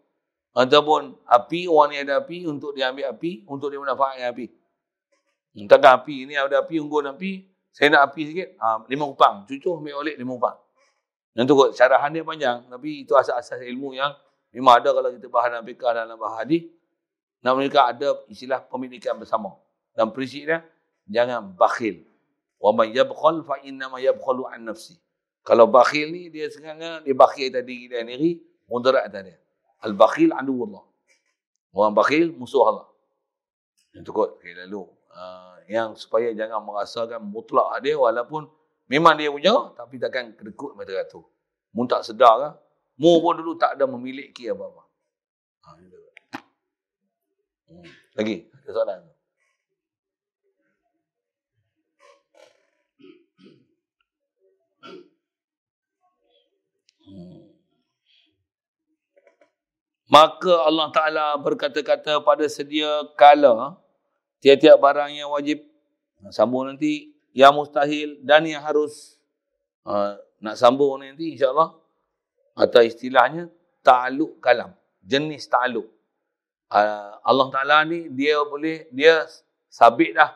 [0.58, 4.50] Ataupun api, orang ni ada api untuk dia ambil api, untuk dia manfaatkan api.
[5.70, 9.46] Takkan api ni ada api, unggun api, saya nak api sikit, ha, lima upang.
[9.46, 10.58] Cucuk ambil oleh lima upang.
[11.38, 12.66] Yang tu kot, syarahan dia panjang.
[12.66, 14.10] Tapi itu asas-asas ilmu yang
[14.50, 16.66] memang ada kalau kita bahan dalam fikah dalam bahas hadis.
[17.46, 19.54] Nak mereka ada istilah pemilikan bersama.
[19.94, 20.66] Dan prinsip dia,
[21.06, 22.02] jangan bakhil.
[22.58, 24.98] Wa man yabkhal fa inna ma yabkhalu an nafsi.
[25.46, 29.38] Kalau bakhil ni dia sekarang dia bakhil tadi dia sendiri, mudarat atas dia.
[29.86, 30.84] Al-bakhil adu Allah.
[31.74, 32.88] Orang bakhil musuh Allah.
[33.94, 34.86] Itu kot okay, lalu.
[35.14, 38.46] Uh, yang supaya jangan merasakan mutlak dia walaupun
[38.86, 41.22] memang dia punya tapi takkan kedekut mata kata.
[41.74, 42.54] Mu tak sedar kan?
[42.98, 44.82] Mu pun dulu tak ada memiliki apa-apa.
[45.66, 45.70] Ha,
[47.70, 47.86] hmm.
[48.18, 49.17] Lagi, ada soalan?
[60.08, 62.88] Maka Allah Ta'ala berkata-kata pada sedia
[63.20, 63.76] kala
[64.40, 65.60] tiap-tiap barang yang wajib
[66.32, 69.20] sambung nanti yang mustahil dan yang harus
[69.84, 71.76] uh, nak sambung nanti insyaAllah
[72.56, 73.52] atau istilahnya
[73.84, 74.72] ta'aluk kalam
[75.04, 75.92] jenis ta'aluk.
[76.72, 79.28] Uh, Allah Ta'ala ni dia boleh dia
[79.68, 80.36] sabit dah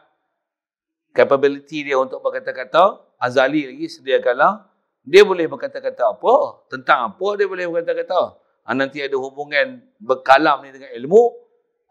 [1.11, 4.63] capability dia untuk berkata-kata azali lagi sedia kala
[5.03, 6.35] dia boleh berkata-kata apa
[6.71, 8.39] tentang apa dia boleh berkata-kata
[8.69, 11.21] nanti ada hubungan berkalam ni dengan ilmu,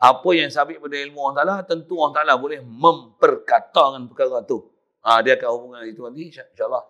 [0.01, 4.71] apa yang sabit pada ilmu Allah Ta'ala, tentu Allah Ta'ala boleh memperkatakan perkara tu.
[5.05, 6.85] Ha, dia akan hubungan itu nanti, insyaAllah.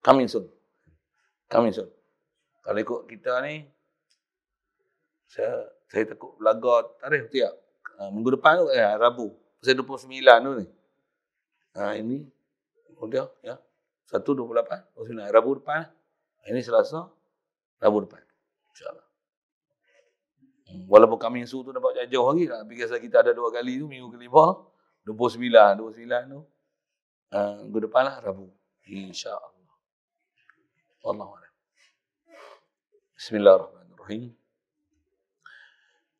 [0.00, 0.46] Coming soon.
[1.50, 1.88] Coming soon.
[2.64, 3.64] Kalau ikut kita ni,
[5.28, 7.50] saya saya takut belaga tarikh tu ya.
[7.98, 9.32] Ha, minggu depan tu, eh, Rabu.
[9.58, 10.66] Pasal 29 tu ni.
[11.76, 12.22] Ha, ini,
[12.94, 13.58] kemudian, ya.
[14.08, 15.28] 1, 28, 29.
[15.28, 15.84] Rabu depan.
[16.48, 17.12] Ini Selasa,
[17.76, 18.24] Rabu depan.
[18.72, 19.07] InsyaAllah.
[20.68, 22.60] Walaupun kami su tu dapat jauh lagi lah.
[22.64, 24.52] Biasa kita ada dua kali tu minggu kelima.
[25.08, 25.48] 29,
[25.80, 26.40] 29 tu.
[27.32, 28.52] Uh, minggu depan lah Rabu.
[28.84, 29.76] InsyaAllah.
[31.04, 31.52] Wallahualam.
[33.16, 34.36] Bismillahirrahmanirrahim.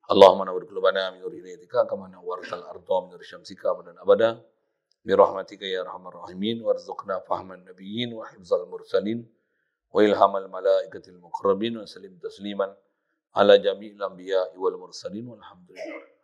[0.09, 4.41] Allahumma nawar kulubana min nuri hidaytika kama nawartal arda min nuri syamsika abadan abada.
[5.05, 9.29] Birahmatika ya rahman rahimin warzuqna fahman nabiyyin wa hifzal mursalin
[9.93, 12.73] wa ilhamal malaikatil muqrabin wa salim tasliman
[13.34, 16.18] ala jami'il anbiya wal mursalin walhamdulillah